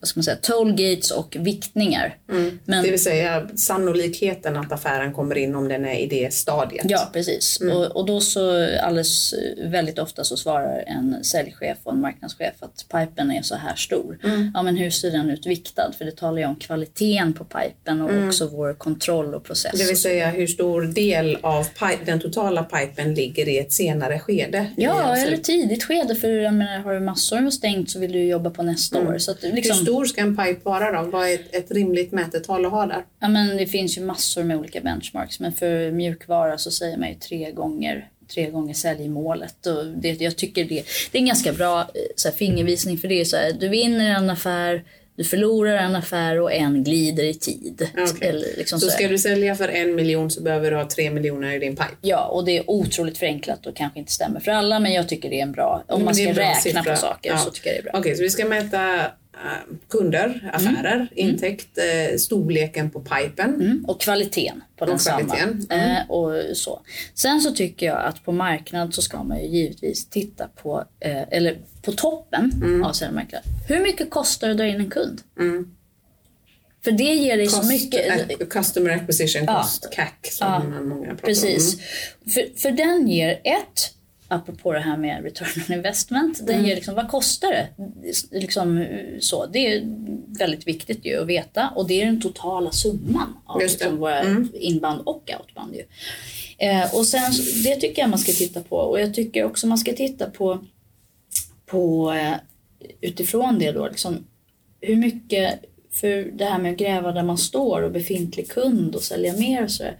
vad 0.01 0.09
ska 0.09 0.19
man 0.19 0.25
säga, 0.25 0.37
tollgates 0.43 1.11
och 1.11 1.37
viktningar. 1.41 2.17
Men, 2.65 2.83
Det 2.85 2.91
vill 2.91 3.03
säga 3.03 3.49
sannolikheten 3.57 4.57
att 4.57 4.73
affären 4.73 5.13
kommer 5.13 5.39
in 5.39 5.55
om 5.55 5.69
den 5.69 5.85
är 5.85 5.99
i 5.99 6.07
det 6.07 6.35
stadiet. 6.35 6.87
Ja, 6.89 7.11
precis. 7.13 7.61
Och, 7.61 7.97
och 7.97 8.07
då 8.07 8.21
så 8.21 8.69
alldeles 8.81 9.33
eh, 9.33 9.71
väldigt 9.71 9.99
ofta 9.99 10.25
så 10.25 10.37
svarar 10.37 10.85
en 10.87 11.25
säljchef 11.25 11.79
och 11.83 11.93
en 11.93 12.01
marknadschef 12.01 12.55
att 12.61 12.87
pipen 12.93 13.31
är 13.31 13.43
så 13.43 13.55
här 13.55 13.75
stor. 13.77 14.19
Ja, 14.55 14.63
men 14.63 14.77
hur 14.77 14.91
ser 14.91 15.11
den 15.11 15.31
ut 15.31 15.47
viktad? 15.47 15.93
För 15.99 16.05
det 16.05 16.17
talar 16.17 16.39
ju 16.39 16.47
om 16.47 16.57
kvaliteten 16.57 17.33
på 17.33 17.45
pipen 17.45 18.01
och 18.03 18.27
också 18.27 18.47
vår 18.47 18.75
kontroll 18.75 19.35
och 19.35 19.45
process. 19.45 19.73
Det 19.79 19.85
vill 19.87 20.01
säga 20.01 20.31
hur 20.31 20.47
stor 20.47 20.83
del 20.83 21.39
av 21.43 21.65
pi- 21.79 21.99
den 22.05 22.21
totala 22.21 22.63
pipen 22.65 23.15
ligger 23.15 23.49
i 23.49 23.59
ett 23.59 23.73
senare 23.73 24.19
skede. 24.19 24.67
Ja, 24.77 25.17
eller 25.17 25.37
tidigt 25.37 25.85
skede. 25.85 26.15
För 26.15 26.29
jag 26.29 26.55
menar, 26.55 26.79
har 26.79 26.95
du 26.95 27.01
massor 27.01 27.51
stängt 27.51 27.91
så 27.91 27.99
vill 27.99 28.13
du 28.13 28.25
jobba 28.25 28.51
på 28.51 28.63
nästa 28.63 28.99
år. 29.01 29.19
Så 29.19 29.31
att, 29.31 29.43
liksom, 29.43 29.78
stor 29.83 30.05
ska 30.05 30.21
en 30.21 30.37
pipe 30.37 30.61
vara 30.63 31.03
då? 31.03 31.11
Vad 31.11 31.29
är 31.29 31.35
ett, 31.35 31.55
ett 31.55 31.71
rimligt 31.71 32.13
mätetal 32.13 32.67
att 32.67 32.73
ha 32.73 32.87
där? 32.87 33.05
Ja, 33.21 33.29
men 33.29 33.57
det 33.57 33.67
finns 33.67 33.99
ju 33.99 34.03
massor 34.03 34.43
med 34.45 34.57
olika 34.57 34.81
benchmarks 34.81 35.41
men 35.41 35.53
för 35.53 35.91
mjukvara 35.91 36.59
så 36.59 36.71
säger 36.71 36.97
man 36.97 37.09
ju 37.09 37.15
tre 37.15 37.53
gånger 37.53 38.09
tre 38.35 38.51
gånger 38.51 38.75
säljmålet. 38.75 39.67
Och 39.67 39.87
det, 39.87 40.21
jag 40.21 40.37
tycker 40.37 40.65
det, 40.65 40.85
det 41.13 41.19
är 41.19 41.21
en 41.21 41.27
ganska 41.27 41.53
bra 41.53 41.81
eh, 41.81 41.87
så 42.17 42.29
här, 42.29 42.37
fingervisning 42.37 42.99
för 42.99 43.09
det 43.09 43.25
så 43.25 43.37
här, 43.37 43.53
du 43.53 43.69
vinner 43.69 44.11
en 44.17 44.31
affär, 44.31 44.85
du 45.17 45.25
förlorar 45.25 45.77
en 45.77 45.97
affär 45.97 46.41
och 46.41 46.53
en 46.53 46.85
glider 46.85 47.25
i 47.25 47.35
tid. 47.35 47.89
Okej. 48.11 48.29
Eller 48.29 48.47
liksom 48.59 48.81
Så 48.81 48.87
så 48.87 48.93
ska 48.93 49.09
du 49.09 49.19
sälja 49.19 49.55
för 49.55 49.69
en 49.69 49.95
miljon 49.95 50.31
så 50.31 50.43
behöver 50.43 50.71
du 50.71 50.77
ha 50.77 50.89
tre 50.89 51.11
miljoner 51.11 51.53
i 51.55 51.59
din 51.59 51.77
pipe. 51.77 51.89
Ja, 52.01 52.25
och 52.25 52.45
det 52.45 52.59
är 52.59 52.71
otroligt 52.71 53.19
förenklat 53.19 53.67
och 53.67 53.77
kanske 53.77 53.99
inte 53.99 54.13
stämmer 54.13 54.41
för 54.41 54.51
alla 54.51 54.81
men 54.81 54.93
jag 54.93 55.09
tycker 55.09 55.31
det 55.31 55.39
är 55.39 55.43
en 55.43 55.53
bra, 55.53 55.85
om 55.89 55.99
Men 55.99 56.05
man 56.05 56.15
ska 56.15 56.29
räkna 56.29 56.55
siffra. 56.55 56.83
på 56.83 56.97
saker 56.97 57.31
Ja. 57.31 57.39
så 57.39 57.51
tycker 57.51 57.71
jag 57.71 57.77
det 57.85 57.89
är 57.89 57.93
bra. 57.93 58.01
Okej, 58.01 58.17
så 58.17 58.23
vi 58.23 58.31
ska 58.31 58.45
mäta 58.45 59.01
kunder, 59.89 60.51
affärer, 60.53 60.95
Mm. 60.95 61.09
intäkt, 61.15 61.79
eh, 61.79 62.17
storleken 62.19 62.91
på 62.91 63.01
pipen. 63.01 63.55
Mm, 63.55 63.85
och 63.89 64.01
kvaliteten 64.01 64.63
på 64.77 64.85
Och 64.85 64.91
densamma. 64.91 65.19
kvaliteten, 65.21 65.67
mm. 65.71 65.97
Eh, 65.97 66.11
och 66.11 66.57
så. 66.57 66.81
Sen 67.15 67.41
så 67.41 67.53
tycker 67.53 67.87
jag 67.87 68.05
att 68.05 68.25
på 68.25 68.33
marknad 68.33 68.95
så 68.95 69.03
ska 69.03 69.23
man 69.23 69.39
ju 69.41 69.47
givetvis 69.47 70.09
titta 70.11 70.49
på, 70.63 70.85
eh, 71.01 71.23
eller 71.31 71.59
på 71.83 71.93
toppen 71.93 72.53
Mm. 72.63 72.85
av 72.85 72.93
säljmarknaden. 72.93 73.49
Hur 73.69 73.81
mycket 73.81 74.11
kostar 74.11 74.47
det 74.49 74.53
att 74.53 74.59
dra 74.59 74.67
in 74.67 74.81
en 74.81 74.91
kund? 74.91 75.21
För 76.85 76.93
det 76.93 77.15
ger 77.15 77.37
dig 77.37 77.47
så 77.49 77.57
Cost, 77.57 77.69
mycket. 77.69 78.31
eh, 78.41 78.47
customer 78.47 78.91
acquisition 78.91 79.45
Ja. 79.47 79.63
cost, 79.63 79.89
CAC, 79.93 80.09
som 80.23 80.89
många 80.89 81.07
pratar 81.09 81.27
Precis. 81.27 81.75
om. 81.75 81.81
För, 82.33 82.61
för 82.61 82.71
den 82.71 83.09
ger 83.09 83.31
ett, 83.45 83.95
apropå 84.29 84.73
det 84.73 84.81
här 84.81 84.97
med 84.97 85.23
return 85.25 85.65
on 85.69 85.75
investment, 85.75 86.47
den 86.47 86.65
ger 86.65 86.75
liksom, 86.75 86.95
vad 86.95 87.09
kostar 87.09 87.51
det? 87.51 87.69
Liksom, 88.31 88.87
så, 89.21 89.47
det 89.47 89.59
är 89.59 89.83
väldigt 90.39 90.67
viktigt 90.67 91.07
ju 91.07 91.21
att 91.21 91.27
veta 91.27 91.69
och 91.69 91.89
det 91.89 92.03
är 92.03 92.07
den 92.07 92.21
totala 92.21 92.71
summan 92.73 93.37
av 93.47 93.61
liksom, 93.61 93.97
våra 93.97 94.23
inband 94.53 95.01
och 95.01 95.31
outband. 95.41 95.75
Ju. 95.75 95.83
Eh, 96.59 96.95
och 96.95 97.07
sen, 97.07 97.33
det 97.65 97.77
tycker 97.77 98.03
jag 98.03 98.11
man 98.11 98.19
ska 98.19 98.33
titta 98.33 98.61
på 98.61 98.77
och 98.77 99.01
jag 99.01 99.15
tycker 99.15 99.45
också 99.45 99.67
man 99.67 99.79
ska 99.79 99.93
titta 99.93 100.31
på, 100.31 100.65
på 101.67 102.13
eh, 102.13 102.35
utifrån 103.01 103.59
det 103.59 103.73
då, 103.73 103.89
liksom, 103.89 104.27
hur 104.81 104.97
mycket, 104.97 105.61
för 105.93 106.31
det 106.33 106.45
här 106.45 106.59
med 106.59 106.73
att 106.73 106.79
gräva 106.79 107.13
där 107.13 107.23
man 107.23 107.39
står 107.39 107.83
och 107.83 107.93
befintlig 107.93 108.49
kund 108.49 108.95
och 108.95 109.03
sälja 109.03 109.33
mer 109.33 109.65
och 109.65 109.71
sådär 109.71 109.97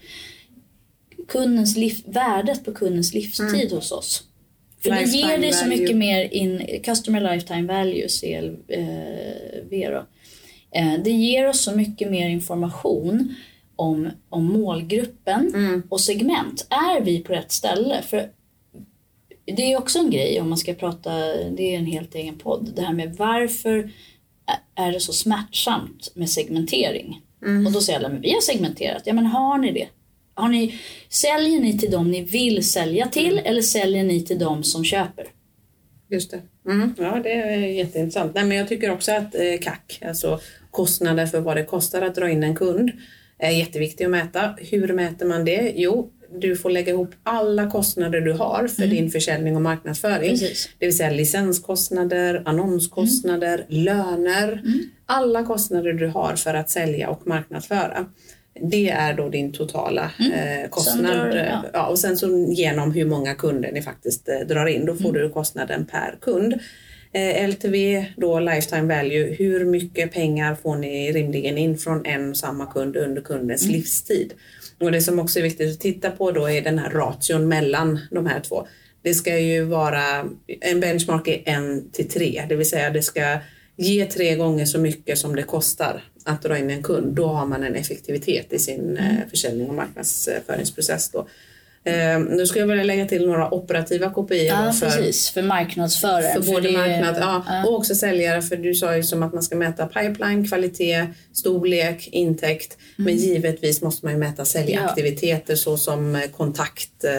kundens 1.29 1.77
liv, 1.77 2.03
värdet 2.07 2.65
på 2.65 2.73
kundens 2.75 3.15
livstid 3.15 3.73
hos 3.73 3.93
oss. 3.93 4.25
För 4.83 4.91
det 4.91 4.97
Mm. 4.97 5.05
Lifetime 5.11 5.31
ger 5.33 5.39
dig 5.39 5.53
så 5.53 5.65
value. 5.65 5.79
mycket 5.81 5.97
mer 5.97 6.35
in 6.35 6.81
Customer 6.85 7.21
Lifetime 7.35 7.63
Value, 7.75 8.09
CLV 8.09 9.91
då. 9.91 10.07
Eh, 10.79 10.95
Det 11.05 11.11
ger 11.11 11.49
oss 11.49 11.61
så 11.63 11.73
mycket 11.77 12.11
mer 12.11 12.29
information 12.29 13.35
om, 13.77 14.11
om 14.29 14.45
målgruppen 14.45 15.55
Mm. 15.55 15.83
och 15.89 16.01
segment. 16.01 16.67
Är 16.71 17.01
vi 17.01 17.21
på 17.21 17.33
rätt 17.33 17.53
ställe? 17.53 18.03
För 18.03 18.31
det 19.57 19.73
är 19.73 19.79
också 19.79 19.99
en 19.99 20.11
grej 20.11 20.41
om 20.41 20.49
man 20.49 20.59
ska 20.59 20.75
prata, 20.75 21.11
det 21.57 21.75
är 21.75 21.79
en 21.79 21.87
helt 21.87 22.15
egen 22.15 22.39
podd, 22.39 22.73
det 22.77 22.83
här 22.83 22.93
med 22.93 23.15
varför 23.17 23.91
är 24.75 24.93
det 24.93 25.01
så 25.01 25.13
smärtsamt 25.13 26.13
med 26.15 26.31
segmentering? 26.31 27.21
Mm. 27.45 27.67
Och 27.67 27.73
då 27.73 27.81
säger 27.81 27.99
alla, 27.99 28.09
men 28.09 28.21
vi 28.21 28.33
har 28.33 28.41
segmenterat. 28.41 29.03
Ja 29.05 29.13
men 29.13 29.27
har 29.27 29.59
ni 29.59 29.73
det? 29.73 29.89
Har 30.39 30.49
ni, 30.49 30.75
säljer 31.09 31.61
ni 31.61 31.79
till 31.79 31.91
dem 31.91 32.11
ni 32.11 32.25
vill 32.25 32.69
sälja 32.69 33.09
till 33.09 33.33
mm. 33.33 33.45
eller 33.47 33.63
säljer 33.63 34.05
ni 34.05 34.25
till 34.25 34.39
dem 34.39 34.65
som 34.65 34.85
köper? 34.85 35.27
Just 36.11 36.31
det. 36.31 36.41
Mm. 36.71 36.95
Ja, 36.99 37.21
det 37.23 37.33
är 37.33 37.59
jätteintressant. 37.59 38.35
Nej, 38.35 38.45
men 38.45 38.57
jag 38.57 38.69
tycker 38.69 38.91
också 38.91 39.13
att 39.13 39.35
eh, 39.35 39.59
CAC, 39.61 39.99
alltså 40.03 40.41
kostnader 40.71 41.27
för 41.27 41.41
vad 41.41 41.57
det 41.57 41.65
kostar 41.65 42.03
att 42.03 42.15
dra 42.15 42.31
in 42.31 42.43
en 42.43 42.57
kund, 42.57 42.91
är 43.39 43.51
jätteviktigt 43.51 44.05
att 44.05 44.11
mäta. 44.11 44.55
Hur 44.59 44.93
mäter 44.93 45.27
man 45.27 45.45
det? 45.45 45.73
Jo, 45.77 46.11
du 46.41 46.57
får 46.57 46.71
lägga 46.71 46.93
ihop 46.93 47.15
alla 47.23 47.71
kostnader 47.71 48.21
du 48.21 48.33
har 48.33 48.69
för 48.69 48.83
mm. 48.83 48.97
din 48.97 49.11
försäljning 49.11 49.57
och 49.57 49.63
marknadsföring. 49.63 50.31
Precis. 50.31 50.69
Det 50.79 50.87
vill 50.87 50.97
säga 50.97 51.11
licenskostnader, 51.11 52.43
annonskostnader, 52.45 53.67
mm. 53.71 53.85
löner. 53.85 54.53
Mm. 54.53 54.81
Alla 55.07 55.45
kostnader 55.45 55.93
du 55.93 56.07
har 56.07 56.37
för 56.37 56.55
att 56.55 56.71
sälja 56.71 57.09
och 57.09 57.27
marknadsföra. 57.27 58.07
Det 58.63 58.89
är 58.89 59.15
då 59.15 59.29
din 59.29 59.53
totala 59.53 60.11
mm. 60.19 60.33
eh, 60.33 60.69
kostnad. 60.71 61.31
Drar, 61.31 61.37
ja. 61.37 61.65
ja. 61.73 61.87
och 61.87 61.99
sen 61.99 62.17
så 62.17 62.47
genom 62.57 62.93
hur 62.93 63.05
många 63.05 63.35
kunder 63.35 63.73
ni 63.73 63.83
faktiskt 63.83 64.29
eh, 64.29 64.47
drar 64.49 64.67
in, 64.67 64.87
då 64.87 64.95
får 64.95 65.09
mm. 65.09 65.23
du 65.23 65.29
kostnaden 65.29 65.87
per 65.87 66.19
kund. 66.21 66.55
Eh, 67.13 67.49
LTV, 67.49 68.07
då 68.17 68.41
lifetime 68.41 68.95
value, 68.97 69.35
hur 69.39 69.65
mycket 69.65 70.13
pengar 70.13 70.55
får 70.55 70.77
ni 70.77 71.13
rimligen 71.13 71.59
in 71.59 71.79
från 71.79 72.07
en 72.07 72.31
och 72.31 72.37
samma 72.37 72.67
kund 72.67 72.97
under 72.97 73.23
kundens 73.23 73.63
mm. 73.63 73.77
livstid? 73.77 74.33
Och 74.81 74.93
det 74.93 75.01
som 75.01 75.19
också 75.19 75.39
är 75.39 75.43
viktigt 75.43 75.73
att 75.73 75.81
titta 75.81 76.11
på 76.11 76.31
då 76.31 76.51
är 76.51 76.63
den 76.63 76.79
här 76.79 76.91
ration 76.91 77.49
mellan 77.49 77.99
de 78.11 78.27
här 78.27 78.41
två. 78.41 78.67
Det 79.03 79.15
ska 79.15 79.39
ju 79.39 79.65
vara, 79.65 80.29
en 80.61 80.81
benchmark 80.81 81.29
är 81.29 81.43
en 81.45 81.91
till 81.91 82.09
tre, 82.09 82.45
det 82.49 82.57
vill 82.57 82.69
säga 82.69 82.91
det 82.91 83.03
ska 83.03 83.39
ge 83.79 84.07
tre 84.07 84.35
gånger 84.35 84.65
så 84.65 84.79
mycket 84.79 85.19
som 85.19 85.37
det 85.37 85.43
kostar 85.43 86.05
att 86.25 86.43
dra 86.43 86.59
in 86.59 86.71
en 86.71 86.83
kund. 86.83 87.17
Då 87.17 87.27
har 87.27 87.47
man 87.47 87.65
en 87.65 87.75
effektivitet 87.75 88.53
i 88.53 88.59
sin 88.59 88.97
eh, 88.97 89.29
försäljning 89.31 89.69
och 89.69 89.75
marknadsföringsprocess. 89.75 91.11
Då. 91.11 91.29
Eh, 91.85 92.21
nu 92.21 92.47
ska 92.47 92.59
jag 92.59 92.67
vilja 92.67 92.85
lägga 92.85 93.07
till 93.07 93.27
några 93.27 93.55
operativa 93.55 94.11
kopior. 94.11 94.47
Ja, 94.47 94.73
för, 94.73 94.87
precis. 94.87 95.31
För 95.31 95.43
marknadsförare. 95.43 96.35
För, 96.35 96.43
för 96.43 96.53
både 96.53 96.69
det, 96.69 96.79
marknad 96.79 97.17
ja, 97.21 97.45
ja. 97.49 97.67
och 97.67 97.75
också 97.75 97.95
säljare. 97.95 98.43
För 98.43 98.57
du 98.57 98.75
sa 98.75 98.97
ju 98.97 99.03
som 99.03 99.23
att 99.23 99.33
man 99.33 99.43
ska 99.43 99.57
mäta 99.57 99.87
pipeline, 99.87 100.49
kvalitet, 100.49 101.07
storlek, 101.33 102.09
intäkt. 102.13 102.79
Mm. 102.99 103.05
Men 103.05 103.17
givetvis 103.17 103.83
måste 103.83 104.07
man 104.07 104.13
ju 104.13 104.19
mäta 104.19 104.45
säljaktiviteter 104.45 105.53
ja. 105.53 105.57
såsom 105.57 106.23
kontakt, 106.37 107.05
eh, 107.05 107.11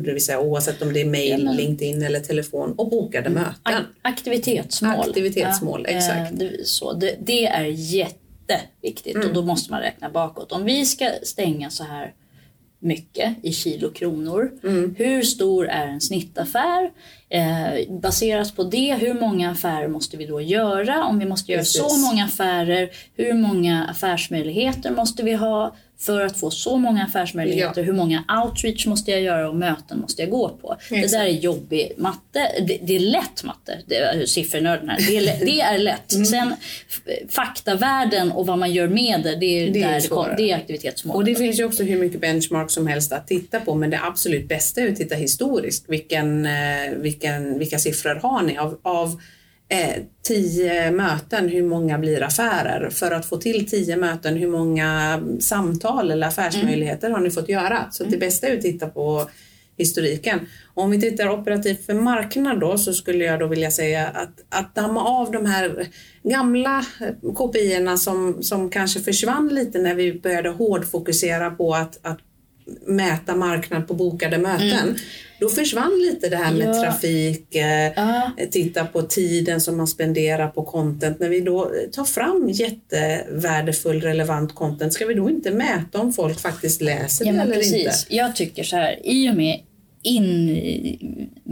det 0.00 0.12
vill 0.12 0.24
säga 0.24 0.40
oavsett 0.40 0.82
om 0.82 0.92
det 0.92 1.00
är 1.00 1.06
mail, 1.06 1.44
ja, 1.44 1.52
LinkedIn 1.52 2.02
eller 2.02 2.20
telefon 2.20 2.74
och 2.76 2.90
bokade 2.90 3.26
mm. 3.26 3.42
möten. 3.42 3.84
Aktivitetsmål. 4.02 5.08
Aktivitetsmål, 5.08 5.86
exakt. 5.88 6.32
Eh, 6.32 6.38
det, 6.38 6.66
så, 6.66 6.92
det, 6.92 7.16
det 7.20 7.46
är 7.46 7.64
jätteviktigt 7.64 9.14
mm. 9.14 9.28
och 9.28 9.34
då 9.34 9.42
måste 9.42 9.72
man 9.72 9.80
räkna 9.80 10.10
bakåt. 10.10 10.52
Om 10.52 10.64
vi 10.64 10.86
ska 10.86 11.10
stänga 11.22 11.70
så 11.70 11.84
här 11.84 12.12
mycket 12.78 13.36
i 13.42 13.52
kilo 13.52 13.90
kronor. 13.90 14.52
Mm. 14.64 14.94
Hur 14.98 15.22
stor 15.22 15.68
är 15.68 15.86
en 15.86 16.00
snittaffär? 16.00 16.90
Eh, 17.28 17.92
baserat 18.00 18.56
på 18.56 18.64
det, 18.64 18.94
hur 18.94 19.14
många 19.14 19.50
affärer 19.50 19.88
måste 19.88 20.16
vi 20.16 20.26
då 20.26 20.40
göra? 20.40 21.04
Om 21.04 21.18
vi 21.18 21.26
måste 21.26 21.52
göra 21.52 21.60
Precis. 21.60 21.80
så 21.80 21.96
många 21.96 22.24
affärer, 22.24 22.90
hur 23.16 23.34
många 23.34 23.84
affärsmöjligheter 23.84 24.90
måste 24.90 25.22
vi 25.22 25.32
ha? 25.32 25.74
för 25.98 26.20
att 26.20 26.40
få 26.40 26.50
så 26.50 26.76
många 26.76 27.04
affärsmöjligheter, 27.04 27.80
ja. 27.80 27.84
hur 27.84 27.92
många 27.92 28.24
outreach 28.44 28.86
måste 28.86 29.10
jag 29.10 29.20
göra 29.20 29.48
och 29.48 29.56
möten 29.56 30.00
måste 30.00 30.22
jag 30.22 30.30
gå 30.30 30.48
på? 30.48 30.76
Exakt. 30.80 31.02
Det 31.02 31.18
där 31.18 31.24
är 31.24 31.30
jobbig 31.30 31.92
matte. 31.96 32.52
Det, 32.66 32.78
det 32.82 32.96
är 32.96 33.00
lätt 33.00 33.44
matte, 33.44 33.78
det 33.86 33.96
är 33.96 34.26
siffernörden 34.26 34.88
här. 34.88 34.98
Det 34.98 35.16
är, 35.16 35.44
det 35.46 35.60
är 35.60 35.78
lätt. 35.78 36.12
Mm. 36.12 36.26
Sen 36.26 36.54
faktavärlden 37.28 38.32
och 38.32 38.46
vad 38.46 38.58
man 38.58 38.72
gör 38.72 38.88
med 38.88 39.20
det, 39.22 39.36
det 39.36 39.46
är, 39.46 39.70
det 39.70 39.82
är, 39.82 40.00
där 40.00 40.28
det, 40.30 40.36
det 40.36 40.50
är 40.50 40.56
aktivitetsmål. 40.56 41.16
Och 41.16 41.24
det 41.24 41.34
finns 41.34 41.60
ju 41.60 41.64
också 41.64 41.82
hur 41.82 41.98
mycket 41.98 42.20
benchmark 42.20 42.70
som 42.70 42.86
helst 42.86 43.12
att 43.12 43.26
titta 43.26 43.60
på 43.60 43.74
men 43.74 43.90
det 43.90 44.00
absolut 44.02 44.48
bästa 44.48 44.80
är 44.80 44.88
att 44.88 44.96
titta 44.96 45.14
historiskt. 45.14 45.84
Vilken, 45.88 46.46
eh, 46.46 46.52
vilken, 47.16 47.58
vilka 47.58 47.78
siffror 47.78 48.14
har 48.14 48.42
ni 48.42 48.58
av, 48.58 48.78
av 48.82 49.20
eh, 49.68 50.02
tio 50.22 50.90
möten, 50.90 51.48
hur 51.48 51.62
många 51.62 51.98
blir 51.98 52.22
affärer? 52.22 52.90
För 52.90 53.10
att 53.10 53.26
få 53.26 53.36
till 53.36 53.70
tio 53.70 53.96
möten, 53.96 54.36
hur 54.36 54.48
många 54.48 55.20
samtal 55.40 56.10
eller 56.10 56.26
affärsmöjligheter 56.26 57.06
mm. 57.06 57.14
har 57.14 57.24
ni 57.24 57.30
fått 57.30 57.48
göra? 57.48 57.86
Så 57.90 58.02
mm. 58.02 58.12
det 58.12 58.18
bästa 58.18 58.46
är 58.46 58.56
att 58.56 58.62
titta 58.62 58.86
på 58.86 59.28
historiken. 59.78 60.40
Om 60.74 60.90
vi 60.90 61.00
tittar 61.00 61.28
operativt 61.28 61.86
för 61.86 61.94
marknad 61.94 62.60
då 62.60 62.78
så 62.78 62.92
skulle 62.92 63.24
jag 63.24 63.40
då 63.40 63.46
vilja 63.46 63.70
säga 63.70 64.06
att, 64.06 64.44
att 64.48 64.74
damma 64.74 65.04
av 65.04 65.32
de 65.32 65.46
här 65.46 65.86
gamla 66.22 66.84
kopiorna 67.34 67.96
som, 67.96 68.42
som 68.42 68.70
kanske 68.70 69.00
försvann 69.00 69.48
lite 69.48 69.78
när 69.78 69.94
vi 69.94 70.20
började 70.20 70.48
hårdfokusera 70.48 71.50
på 71.50 71.74
att, 71.74 71.98
att 72.02 72.18
mäta 72.86 73.36
marknad 73.36 73.88
på 73.88 73.94
bokade 73.94 74.38
möten. 74.38 74.88
Mm. 74.88 74.96
Då 75.40 75.48
försvann 75.48 76.02
lite 76.10 76.28
det 76.28 76.36
här 76.36 76.52
med 76.52 76.68
ja. 76.68 76.82
trafik, 76.82 77.54
eh, 77.54 77.92
titta 78.50 78.86
på 78.86 79.02
tiden 79.02 79.60
som 79.60 79.76
man 79.76 79.86
spenderar 79.86 80.48
på 80.48 80.62
content. 80.62 81.20
När 81.20 81.28
vi 81.28 81.40
då 81.40 81.72
tar 81.92 82.04
fram 82.04 82.48
jättevärdefull 82.48 84.00
relevant 84.00 84.54
content, 84.54 84.92
ska 84.92 85.06
vi 85.06 85.14
då 85.14 85.30
inte 85.30 85.50
mäta 85.50 86.00
om 86.00 86.12
folk 86.12 86.40
faktiskt 86.40 86.80
läser 86.80 87.24
ja, 87.24 87.32
det 87.32 87.40
eller 87.40 87.54
precis. 87.54 87.74
inte? 87.74 88.16
Jag 88.16 88.36
tycker 88.36 88.62
så 88.62 88.76
här, 88.76 88.98
i 89.04 89.30
och 89.30 89.34
med 89.34 89.60
inmarschen 90.06 91.48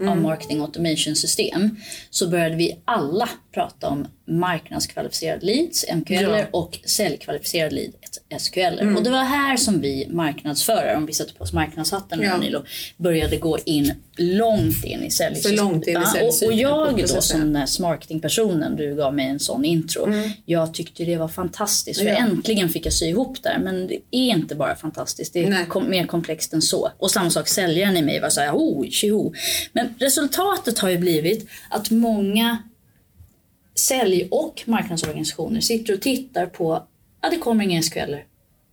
mm. 0.00 0.12
av 0.12 0.18
marketing 0.18 0.60
automation 0.60 1.16
system 1.16 1.76
så 2.10 2.28
började 2.28 2.56
vi 2.56 2.78
alla 2.84 3.28
prata 3.54 3.88
om 3.88 4.06
marknadskvalificerade 4.24 5.46
leads, 5.46 5.84
MQL, 5.94 6.14
ja. 6.14 6.44
och 6.50 6.78
säljkvalificerade 6.84 7.74
leads, 7.74 8.20
SQL. 8.38 8.78
Mm. 8.80 8.96
Och 8.96 9.02
det 9.02 9.10
var 9.10 9.24
här 9.24 9.56
som 9.56 9.80
vi 9.80 10.08
marknadsförare, 10.10 10.96
om 10.96 11.06
vi 11.06 11.12
sätter 11.12 11.34
på 11.34 11.44
oss 11.44 11.52
marknadshatten 11.52 12.22
ja. 12.22 12.36
Nilo, 12.36 12.64
började 12.96 13.36
gå 13.36 13.58
in 13.64 13.94
långt 14.16 14.84
in 14.84 15.02
i 15.02 15.10
säljsystemet. 15.10 15.58
För 15.58 15.64
långt 15.64 15.86
in 15.86 16.02
i 16.02 16.06
säljsystemet. 16.06 16.42
Och, 16.42 16.48
och 16.48 16.52
jag 16.52 17.08
då 17.08 17.20
som 17.22 17.52
den 17.52 17.66
marketingpersonen, 17.80 18.76
du 18.76 18.94
gav 18.94 19.14
mig 19.14 19.26
en 19.26 19.40
sån 19.40 19.64
intro, 19.64 20.04
mm. 20.04 20.30
jag 20.44 20.74
tyckte 20.74 21.04
det 21.04 21.16
var 21.16 21.28
fantastiskt 21.28 22.00
för 22.00 22.06
ja. 22.06 22.16
äntligen 22.16 22.68
fick 22.68 22.86
jag 22.86 22.92
sy 22.92 23.06
ihop 23.06 23.42
där. 23.42 23.58
Men 23.58 23.86
det 23.86 23.94
är 24.10 24.30
inte 24.30 24.54
bara 24.54 24.76
fantastiskt, 24.76 25.32
det 25.32 25.44
är 25.44 25.64
kom, 25.64 25.90
mer 25.90 26.06
komplext 26.06 26.52
än 26.52 26.62
så. 26.62 26.90
Och 26.98 27.10
samma 27.10 27.30
sak, 27.30 27.48
säljaren 27.48 27.96
i 27.96 28.02
mig 28.02 28.20
var 28.20 28.28
såhär, 28.28 28.52
oh, 28.52 28.88
tjoho. 28.88 29.32
Men 29.72 29.94
resultatet 29.98 30.78
har 30.78 30.88
ju 30.88 30.98
blivit 30.98 31.48
att 31.70 31.90
många 31.90 32.58
sälj 33.74 34.28
och 34.30 34.62
marknadsorganisationer 34.64 35.60
sitter 35.60 35.94
och 35.94 36.00
tittar 36.00 36.46
på, 36.46 36.86
ja 37.22 37.30
det 37.30 37.36
kommer 37.36 37.64
inga 37.64 37.82
SQL. 37.82 38.14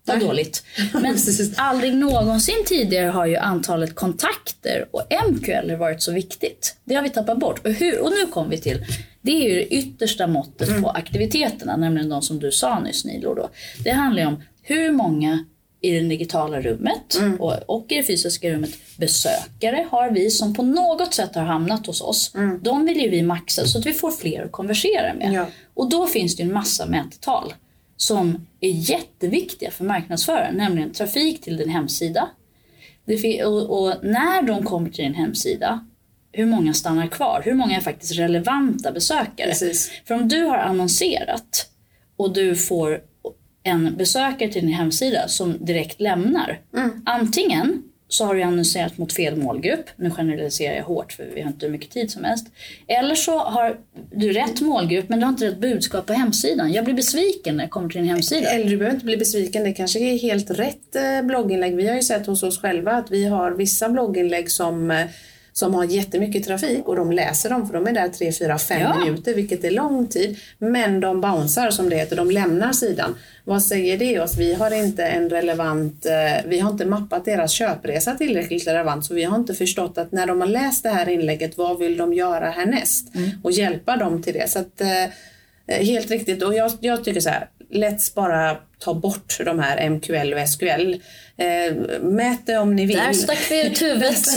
Vad 0.06 0.20
dåligt. 0.20 0.64
Men 0.94 1.18
aldrig 1.56 1.96
någonsin 1.96 2.66
tidigare 2.66 3.10
har 3.10 3.26
ju 3.26 3.36
antalet 3.36 3.96
kontakter 3.96 4.86
och 4.92 5.02
MQL 5.30 5.76
varit 5.76 6.02
så 6.02 6.12
viktigt. 6.12 6.76
Det 6.86 6.96
har 6.96 7.04
vi 7.04 7.10
tappat 7.10 7.40
bort. 7.40 7.66
Och, 7.66 7.72
hur, 7.72 8.00
och 8.00 8.10
nu 8.12 8.32
kommer 8.32 8.50
vi 8.50 8.58
till, 8.58 8.86
det 9.22 9.32
är 9.32 9.50
ju 9.50 9.56
det 9.56 9.74
yttersta 9.74 10.28
måttet 10.28 10.70
mm. 10.70 10.84
på 10.84 10.90
aktiviteterna, 10.90 11.78
nämligen 11.78 12.10
de 12.10 12.22
som 12.22 12.40
du 12.40 12.52
sa 12.52 12.80
nyss 12.80 13.06
Nilo. 13.06 13.34
Då. 13.34 13.50
Det 13.84 13.92
handlar 13.92 14.22
ju 14.22 14.28
om 14.28 14.44
hur 14.62 14.92
många 14.92 15.46
i 15.82 15.92
det 15.92 16.08
digitala 16.08 16.62
rummet 16.62 17.16
mm. 17.20 17.42
och, 17.42 17.54
och, 17.66 17.92
i 17.92 17.96
det 17.96 18.04
fysiska 18.04 18.50
rummet 18.50 18.72
besökare 18.98 19.88
har 19.92 20.12
vi 20.12 20.30
som 20.30 20.54
på 20.54 20.64
något 20.64 21.14
sätt 21.14 21.36
har 21.36 21.44
hamnat 21.44 21.88
hos 21.88 22.02
oss. 22.02 22.32
Mm. 22.36 22.60
De 22.64 22.86
vill 22.86 23.02
ju 23.02 23.10
vi 23.10 23.22
maxa 23.22 23.66
så 23.66 23.80
att 23.80 23.86
vi 23.86 23.94
får 23.94 24.12
fler 24.12 24.44
att 24.44 24.52
konversera 24.52 25.14
med. 25.14 25.34
Ja. 25.34 25.46
Och 25.74 25.90
då 25.90 26.08
finns 26.08 26.36
det 26.36 26.44
en 26.44 26.54
massa 26.54 26.86
mättal 26.86 27.54
som 27.98 28.48
är 28.60 28.70
jätteviktiga 28.70 29.72
för 29.72 29.84
marknadsföraren, 29.84 30.56
nämligen 30.56 30.92
trafik 30.92 31.42
till 31.42 31.58
din 31.58 31.70
hemsida. 31.70 32.30
Och, 33.46 33.84
och, 33.84 33.96
när 34.04 34.42
de 34.42 34.64
kommer 34.64 34.90
till 34.90 35.04
din 35.04 35.14
hemsida, 35.14 35.86
hur 36.32 36.46
många 36.46 36.74
stannar 36.74 37.08
kvar? 37.08 37.42
Hur 37.46 37.54
många 37.54 37.78
är 37.78 37.82
faktiskt 37.82 38.20
relevanta 38.20 38.92
besökare? 38.92 39.50
Precis. 39.50 39.92
För 40.06 40.16
om 40.16 40.28
du 40.28 40.44
har 40.44 40.58
annonserat 40.58 41.70
och 42.16 42.34
du 42.34 42.56
får 42.56 43.02
en 43.64 43.98
besökare 43.98 44.52
till 44.52 44.62
din 44.62 44.74
hemsida 44.74 45.28
som 45.28 45.66
direkt 45.66 46.02
lämnar. 46.02 46.62
Mm. 46.78 47.02
Antingen 47.06 47.84
så 48.14 48.26
har 48.26 48.36
du 48.36 48.42
annonserat 48.42 48.98
mot 48.98 49.14
fel 49.14 49.36
målgrupp. 49.36 49.86
Nu 49.96 50.12
generaliserar 50.12 50.76
jag 50.76 50.84
hårt 50.84 51.14
för 51.14 51.26
vi 51.36 51.42
har 51.42 51.48
inte 51.48 51.66
hur 51.66 51.74
mycket 51.74 51.92
tid 51.92 52.12
som 52.12 52.24
helst. 52.24 52.48
Eller 52.88 53.16
så 53.16 53.40
har 53.40 53.78
du 54.12 54.34
rätt 54.34 54.62
målgrupp 54.62 55.10
men 55.10 55.20
du 55.20 55.26
har 55.26 55.32
inte 55.32 55.48
rätt 55.48 55.58
budskap 55.58 56.06
på 56.06 56.14
hemsidan. 56.14 56.74
Jag 56.74 56.86
blir 56.86 56.94
besviken 56.94 57.58
när 57.58 57.64
jag 57.64 57.72
kommer 57.72 57.90
till 57.90 58.02
din 58.02 58.10
hemsida. 58.10 58.50
Eller 58.50 58.70
du 58.70 58.78
behöver 58.78 58.96
inte 58.96 59.06
bli 59.06 59.18
besviken. 59.18 59.64
Det 59.64 59.74
kanske 59.74 60.00
är 60.00 60.18
helt 60.18 60.52
rätt 60.52 60.96
eh, 60.96 61.22
blogginlägg. 61.24 61.76
Vi 61.76 61.88
har 61.88 61.96
ju 61.96 62.02
sett 62.02 62.28
hos 62.28 62.44
oss 62.44 62.62
själva 62.62 62.92
att 62.92 63.12
vi 63.12 63.26
har 63.26 63.52
vissa 63.52 63.90
blogginlägg 63.90 64.52
som 64.52 64.92
eh, 64.92 65.06
som 65.54 65.74
har 65.74 65.84
jättemycket 65.86 66.44
trafik 66.46 66.88
och 66.88 66.96
de 66.96 67.12
läser 67.12 67.50
dem 67.50 67.68
för 67.68 67.74
de 67.74 67.88
är 67.88 67.92
där 67.92 68.10
3, 68.10 68.32
4, 68.32 68.58
5 68.58 68.82
Ja. 68.82 68.98
minuter 69.00 69.34
vilket 69.34 69.64
är 69.64 69.72
lång 69.72 70.08
tid. 70.08 70.38
Men 70.58 71.00
de 71.00 71.22
bouncear 71.22 71.72
som 71.72 71.90
det 71.90 71.96
heter, 71.96 72.16
de 72.16 72.32
lämnar 72.32 72.74
sidan. 72.74 73.16
Vad 73.44 73.64
säger 73.64 73.98
det 73.98 74.20
oss? 74.20 74.38
Vi 74.38 74.54
har 74.54 74.72
inte 74.72 75.06
en 75.06 75.30
relevant, 75.30 76.06
eh, 76.06 76.46
vi 76.50 76.60
har 76.60 76.72
inte 76.72 76.86
mappat 76.86 77.26
deras 77.26 77.52
köpresa 77.52 78.16
tillräckligt 78.16 78.68
relevant 78.68 79.06
så 79.06 79.14
vi 79.14 79.24
har 79.24 79.38
inte 79.38 79.54
förstått 79.54 79.98
att 79.98 80.12
när 80.12 80.28
de 80.28 80.42
har 80.42 80.48
läst 80.48 80.84
det 80.84 80.90
här 80.90 81.10
inlägget, 81.10 81.58
vad 81.58 81.80
vill 81.80 81.98
de 81.98 82.14
göra 82.14 82.50
härnäst? 82.50 83.08
Och 83.44 83.52
hjälpa 83.52 83.98
dem 83.98 84.22
till 84.24 84.34
det. 84.34 84.50
Så 84.50 84.60
att, 84.60 84.82
eh, 84.82 84.88
Helt 85.68 86.12
riktigt 86.12 86.44
och 86.44 86.54
jag, 86.56 86.72
jag 86.80 87.04
tycker 87.04 87.22
så 87.22 87.30
här, 87.30 87.50
let's 87.74 88.16
bara 88.16 88.58
ta 88.80 88.94
bort 88.94 89.38
de 89.46 89.60
här 89.60 89.90
MQL 89.90 90.34
och 90.34 90.50
SQL. 90.50 90.94
Eh, 91.38 92.02
mät 92.02 92.46
det 92.46 92.58
om 92.58 92.76
ni 92.76 92.86
vill. 92.86 92.98
Där 92.98 93.14
stack 93.14 93.52
vi 93.52 93.68
ut 93.68 93.82
huvudet. 93.82 94.28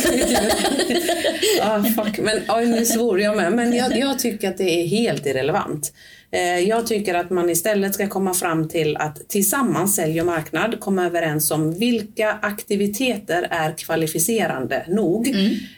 ah, 1.63 1.83
fuck. 1.83 2.19
Men, 2.19 2.41
oj, 2.49 2.67
nu 2.67 2.85
svor 2.85 3.21
jag 3.21 3.37
med. 3.37 3.53
Men 3.53 3.73
jag, 3.73 3.99
jag 3.99 4.19
tycker 4.19 4.49
att 4.49 4.59
det 4.59 4.83
är 4.83 4.87
helt 4.87 5.27
irrelevant. 5.27 5.93
Eh, 6.31 6.59
jag 6.59 6.87
tycker 6.87 7.15
att 7.15 7.31
man 7.31 7.51
istället 7.51 7.95
ska 7.95 8.09
komma 8.09 8.35
fram 8.35 8.69
till 8.69 8.97
att 8.97 9.29
tillsammans, 9.29 9.97
sälj 9.97 10.21
och 10.21 10.27
marknad, 10.27 10.81
komma 10.81 11.07
överens 11.07 11.51
om 11.51 11.75
vilka 11.75 12.39
aktiviteter 12.43 13.49
är 13.51 13.79
kvalificerande 13.79 14.85
nog 14.89 15.29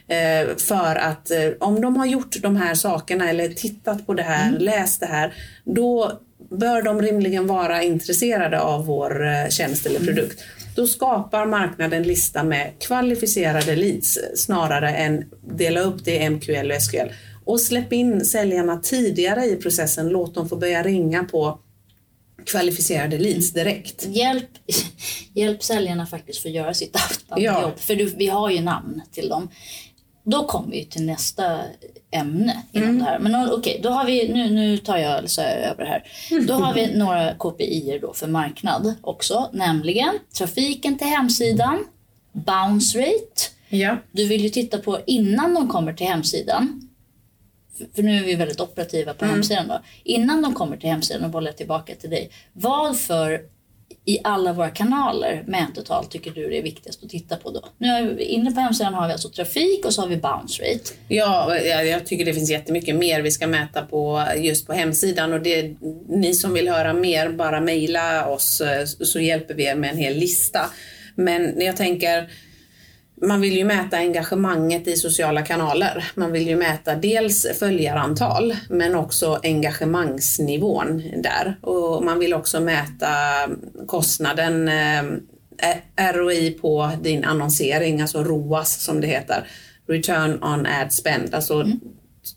eh, 0.07 0.55
för 0.57 0.95
att 0.95 1.31
eh, 1.31 1.49
om 1.59 1.81
de 1.81 1.97
har 1.97 2.05
gjort 2.05 2.41
de 2.41 2.55
här 2.55 2.75
sakerna 2.75 3.29
eller 3.29 3.49
tittat 3.49 4.07
på 4.07 4.13
det 4.13 4.23
här, 4.23 4.59
läst 4.59 4.99
det 4.99 5.05
här, 5.05 5.33
då 5.63 6.19
bör 6.51 6.81
de 6.81 7.01
rimligen 7.01 7.47
vara 7.47 7.83
intresserade 7.83 8.59
av 8.61 8.85
vår 8.85 9.27
eh, 9.27 9.49
tjänst 9.49 9.85
eller 9.85 9.99
produkt. 9.99 10.39
Då 10.75 10.87
skapar 10.87 11.45
marknaden 11.45 11.93
en 12.01 12.07
lista 12.07 12.43
med 12.43 12.71
kvalificerade 12.79 13.75
leads 13.75 14.19
snarare 14.35 14.89
än 14.91 15.25
dela 15.41 15.79
upp 15.79 16.05
det 16.05 16.15
i 16.15 16.29
MQL 16.29 16.71
och 16.71 16.81
SQL. 16.81 17.07
Och 17.45 17.61
släpp 17.61 17.93
in 17.93 18.25
säljarna 18.25 18.77
tidigare 18.83 19.45
i 19.45 19.55
processen. 19.55 20.09
Låt 20.09 20.35
dem 20.35 20.49
få 20.49 20.55
börja 20.55 20.83
ringa 20.83 21.23
på 21.23 21.59
kvalificerade 22.45 23.17
leads 23.17 23.53
direkt. 23.53 24.05
hjälp, 24.07 24.49
hjälp 25.33 25.63
säljarna 25.63 26.05
faktiskt 26.05 26.41
för 26.41 26.49
att 26.49 26.55
göra 26.55 26.73
sitt 26.73 26.95
outbound 27.09 27.41
Ja. 27.43 27.61
jobb. 27.61 27.79
För 27.79 27.95
du, 27.95 28.05
vi 28.05 28.27
har 28.27 28.49
ju 28.49 28.61
namn 28.61 29.01
till 29.11 29.29
dem. 29.29 29.49
Då 30.29 30.45
kommer 30.45 30.71
vi 30.71 30.85
till 30.85 31.05
nästa 31.05 31.59
ämne 32.11 32.61
inom 32.71 32.89
Mm. 32.89 32.99
det 32.99 33.05
här. 33.05 33.19
Men 33.19 33.51
okej, 33.53 33.79
då 33.83 33.89
har 33.89 34.05
vi, 34.05 34.33
nu, 34.33 34.49
nu 34.49 34.77
tar 34.77 34.97
jag 34.97 35.29
så 35.29 35.41
här 35.41 35.57
över 35.57 35.85
här. 35.85 36.03
Då 36.47 36.53
har 36.53 36.73
vi 36.73 36.93
några 36.97 37.33
KPI 37.33 37.99
då 38.01 38.13
för 38.13 38.27
marknad 38.27 38.93
också. 39.01 39.49
Nämligen 39.53 40.09
trafiken 40.37 40.97
till 40.97 41.07
hemsidan, 41.07 41.85
bounce 42.31 42.99
rate. 42.99 43.41
Ja. 43.69 43.97
Du 44.11 44.25
vill 44.27 44.41
ju 44.41 44.49
titta 44.49 44.77
på 44.77 44.99
innan 45.05 45.53
de 45.53 45.67
kommer 45.67 45.93
till 45.93 46.07
hemsidan. 46.07 46.89
För- 47.95 48.03
nu 48.03 48.17
är 48.17 48.23
vi 48.23 48.35
väldigt 48.35 48.59
operativa 48.61 49.13
på 49.13 49.25
hemsidan 49.25 49.67
då. 49.67 49.81
Innan 50.03 50.41
de 50.41 50.53
kommer 50.53 50.77
till 50.77 50.89
hemsidan 50.89 51.23
och 51.23 51.29
bollar 51.29 51.51
tillbaka 51.51 51.95
till 51.95 52.09
dig. 52.09 52.29
Vad 52.53 52.99
för 52.99 53.41
i 54.09 54.19
alla 54.23 54.53
våra 54.53 54.69
kanaler 54.69 55.43
mätetal 55.47 56.05
tycker 56.05 56.31
du 56.31 56.49
det 56.49 56.57
är 56.57 56.63
viktigast 56.63 57.03
att 57.03 57.09
titta 57.09 57.35
på 57.35 57.51
då? 57.51 57.65
Nu 57.77 57.87
är 57.87 58.03
vi 58.03 58.23
inne 58.23 58.51
på 58.51 58.59
hemsidan 58.59 58.93
har 58.93 59.07
vi 59.07 59.13
alltså 59.13 59.29
trafik 59.29 59.85
och 59.85 59.93
så 59.93 60.01
har 60.01 60.07
vi 60.07 60.17
bounce 60.17 60.63
rate. 60.63 60.93
Ja, 61.07 61.57
jag 61.65 62.05
tycker 62.05 62.25
det 62.25 62.33
finns 62.33 62.49
jättemycket 62.49 62.95
mer 62.95 63.21
vi 63.21 63.31
ska 63.31 63.47
mäta 63.47 63.81
på 63.81 64.23
just 64.37 64.67
på 64.67 64.73
hemsidan 64.73 65.33
och 65.33 65.41
det, 65.41 65.75
ni 66.07 66.33
som 66.33 66.53
vill 66.53 66.69
höra 66.69 66.93
mer, 66.93 67.29
bara 67.29 67.61
mejla 67.61 68.27
oss 68.27 68.61
eh, 68.61 68.85
så 68.85 69.19
hjälper 69.19 69.53
vi 69.53 69.65
er 69.65 69.75
med 69.75 69.89
en 69.89 69.97
hel 69.97 70.15
lista. 70.15 70.69
Men 71.15 71.61
jag 71.61 71.77
tänker, 71.77 72.29
man 73.21 73.41
vill 73.41 73.57
ju 73.57 73.65
mäta 73.65 73.97
engagemanget 73.97 74.87
i 74.87 74.95
sociala 74.95 75.41
kanaler. 75.41 76.11
Man 76.15 76.31
vill 76.31 76.47
ju 76.47 76.55
mäta 76.55 76.95
dels 76.95 77.59
följarantal 77.59 78.55
men 78.69 78.95
också 78.95 79.39
engagemangsnivån 79.43 81.03
där. 81.23 81.57
Och 81.61 82.03
man 82.03 82.19
vill 82.19 82.33
också 82.33 82.59
mäta 82.59 83.07
kostnaden 83.87 84.67
eh, 84.67 86.13
ROI 86.13 86.51
på 86.51 86.91
din 87.01 87.23
annonsering, 87.23 88.01
alltså 88.01 88.23
ROAS 88.23 88.83
som 88.83 89.01
det 89.01 89.07
heter. 89.07 89.47
Return 89.87 90.43
on 90.43 90.65
ad 90.65 90.93
spend. 90.93 91.33
Alltså, 91.33 91.65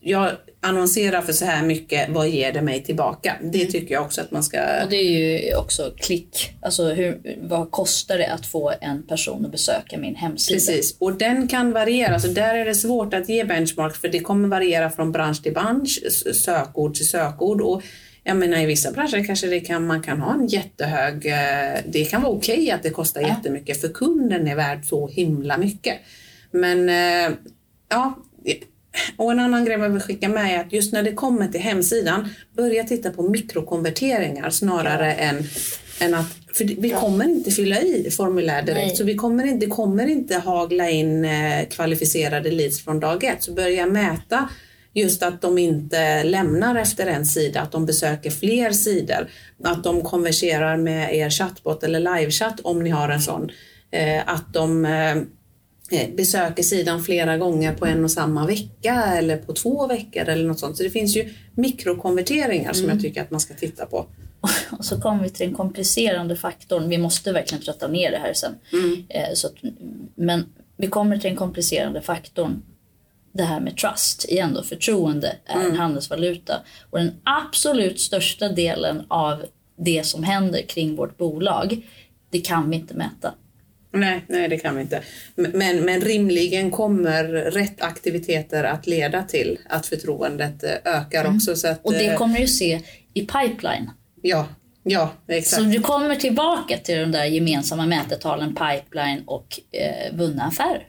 jag 0.01 0.31
annonserar 0.63 1.23
för 1.23 1.33
så 1.33 1.45
här 1.45 1.63
mycket, 1.63 2.09
vad 2.11 2.29
ger 2.29 2.53
det 2.53 2.63
mig 2.63 2.83
tillbaka? 2.83 3.37
Det 3.43 3.67
tycker 3.67 3.95
jag 3.95 4.05
också 4.05 4.21
att 4.21 4.31
man 4.31 4.43
ska... 4.43 4.59
Och 4.85 4.91
det 4.91 4.97
är 4.97 5.49
ju 5.49 5.57
också 5.57 5.93
klick. 5.97 6.55
Alltså 6.63 6.89
hur, 6.89 7.21
vad 7.41 7.71
kostar 7.71 8.19
det 8.19 8.33
att 8.33 8.47
få 8.47 8.73
en 8.81 9.03
person 9.03 9.45
att 9.45 9.53
besöka 9.53 9.99
min 9.99 10.15
hemsida? 10.15 10.57
Precis, 10.57 10.97
och 10.99 11.15
den 11.15 11.49
kan 11.49 11.73
variera. 11.73 12.21
Så 12.21 12.29
där 12.29 12.55
är 12.55 12.65
det 12.65 12.75
svårt 12.75 13.15
att 13.15 13.29
ge 13.29 13.45
benchmark 13.45 13.97
för 13.97 14.09
det 14.09 14.21
kommer 14.21 14.49
variera 14.49 14.91
från 14.91 15.13
bransch 15.13 15.43
till 15.43 15.53
bransch, 15.53 16.01
sökord 16.35 16.95
till 16.95 17.09
sökord. 17.09 17.61
Och 17.61 17.83
jag 18.25 18.37
menar 18.37 18.59
i 18.59 18.67
vissa 18.67 18.93
branscher 18.93 19.27
kanske 19.27 19.47
det 19.47 19.61
kan, 19.61 19.87
man 19.87 20.03
kan 20.03 20.21
ha 20.21 20.35
en 20.35 20.47
jättehög, 20.47 21.27
eh, 21.27 21.81
det 21.87 22.05
kan 22.05 22.23
vara 22.23 22.33
okej 22.33 22.71
att 22.71 22.83
det 22.83 22.91
kostar 22.91 23.21
jättemycket 23.21 23.81
för 23.81 23.89
kunden 23.89 24.49
är 24.49 24.57
värd 24.57 24.85
så 24.85 25.09
himla 25.09 25.59
mycket. 25.59 25.99
Men 26.51 26.89
eh, 26.89 27.37
ja, 27.89 28.15
och 29.17 29.33
en 29.33 29.41
annan 29.41 29.65
grej 29.65 29.79
jag 29.79 29.89
vill 29.89 30.03
skicka 30.03 30.29
med 30.29 30.55
är 30.55 30.61
att 30.61 30.73
just 30.73 30.93
när 30.93 31.03
det 31.03 31.13
kommer 31.13 31.49
till 31.49 31.61
hemsidan, 31.61 32.29
börja 32.57 32.85
titta 32.85 33.11
på 33.11 33.23
mikrokonverteringar 33.23 34.51
snarare 34.51 35.15
än, 35.15 35.45
än 36.01 36.15
att, 36.15 36.27
för 36.55 36.65
vi 36.65 36.91
kommer 36.91 37.25
inte 37.25 37.51
fylla 37.51 37.81
i 37.81 38.11
formulär 38.11 38.63
direkt, 38.63 38.87
Nej. 38.87 38.97
så 38.97 39.05
vi 39.05 39.15
kommer 39.15 39.45
inte, 39.45 39.67
det 39.67 39.71
kommer 39.71 40.07
inte 40.07 40.37
hagla 40.37 40.91
in 40.91 41.25
eh, 41.25 41.69
kvalificerade 41.71 42.51
leads 42.51 42.85
från 42.85 43.01
dag 43.01 43.25
ett. 43.25 43.43
Så 43.43 43.53
börja 43.53 43.87
mäta 43.87 44.49
just 44.95 45.23
att 45.23 45.41
de 45.41 45.59
inte 45.59 46.25
lämnar 46.25 46.77
efter 46.77 47.07
en 47.07 47.27
sida, 47.27 47.61
att 47.61 47.73
de 47.73 47.87
besöker 47.87 48.31
fler 48.31 48.73
sidor, 48.73 49.29
att 49.65 49.85
de 49.85 50.03
konverserar 50.03 50.77
med 50.77 51.15
er 51.15 51.31
chattbot 51.31 51.83
eller 51.83 52.01
livechatt 52.01 52.61
om 52.61 52.83
ni 52.83 52.91
har 52.91 53.09
en 53.09 53.21
sån, 53.21 53.51
eh, 53.91 54.23
att 54.27 54.53
de 54.53 54.85
eh, 54.85 55.17
besöker 56.17 56.63
sidan 56.63 57.05
flera 57.05 57.39
gånger 57.39 57.75
på 57.75 57.87
en 57.87 58.05
och 58.05 58.11
samma 58.11 58.47
vecka 58.47 58.95
eller 58.95 59.37
på 59.37 59.53
två 59.53 59.87
veckor 59.87 60.29
eller 60.29 60.45
något 60.45 60.59
sånt. 60.59 60.77
Så 60.77 60.83
det 60.83 60.91
finns 60.91 61.17
ju 61.17 61.35
mikrokonverteringar 61.55 62.73
som 62.73 62.89
jag 62.89 63.01
tycker 63.01 63.23
att 63.23 63.31
man 63.31 63.41
ska 63.41 63.55
titta 63.55 63.87
på. 63.87 64.07
Och 64.79 64.85
så 64.85 65.01
kommer 65.01 65.23
vi 65.23 65.31
till 65.31 65.47
den 65.47 65.57
komplicerande 65.57 66.37
faktorn. 66.37 66.89
Vi 66.89 66.99
måste 66.99 67.33
verkligen 67.33 67.65
trötta 67.65 67.89
ner 67.89 68.11
det 68.11 68.19
här 68.19 68.33
sen. 68.35 68.55
Eh, 69.09 69.35
så 69.35 69.47
att, 69.47 69.55
men 70.15 70.45
vi 70.77 70.87
kommer 70.87 71.17
till 71.17 71.29
den 71.29 71.37
komplicerande 71.37 72.03
faktorn. 72.03 72.63
Det 73.33 73.43
här 73.43 73.61
med 73.61 73.77
trust, 73.77 74.25
igen 74.29 74.55
då, 74.55 74.63
förtroende 74.63 75.37
är 75.45 75.61
en 75.61 75.77
handelsvaluta. 75.77 76.61
Och 76.91 76.99
den 76.99 77.13
absolut 77.25 78.01
största 78.01 78.49
delen 78.49 79.03
av 79.09 79.45
det 79.77 80.07
som 80.07 80.23
händer 80.23 80.63
kring 80.63 80.97
vårt 80.97 81.19
bolag, 81.19 81.87
det 82.31 82.41
kan 82.41 82.71
vi 82.71 82.77
inte 82.77 82.95
mäta. 82.95 83.35
Nej, 83.93 84.25
nej 84.27 84.49
det 84.49 84.59
kan 84.59 84.77
vi 84.77 84.83
inte. 84.83 85.03
Men, 85.35 85.81
men 85.81 86.01
rimligen 86.01 86.71
kommer 86.71 87.25
rätt 87.35 87.83
aktiviteter 87.83 88.65
att 88.65 88.87
leda 88.87 89.23
till 89.23 89.59
att 89.69 89.87
förtroendet 89.87 90.65
eh, 90.65 90.71
ökar 90.85 91.35
också. 91.35 91.57
Så 91.57 91.69
att, 91.69 91.81
Och 91.83 91.93
det 91.93 92.07
eh, 92.07 92.17
kommer 92.19 92.41
du 92.41 92.47
se 92.47 92.81
i 93.15 93.21
pipeline. 93.21 93.91
Ja, 94.23 94.49
ja 94.83 95.13
exakt. 95.29 95.63
Så 95.63 95.69
du 95.69 95.81
kommer 95.81 96.15
tillbaka 96.17 96.79
till 96.79 96.99
de 96.99 97.13
där 97.13 97.25
gemensamma 97.25 97.87
mätetalen 97.87 98.55
pipeline 98.55 99.23
och 99.27 99.61
eh, 99.73 100.17
vunna 100.17 100.43
affärer. 100.43 100.87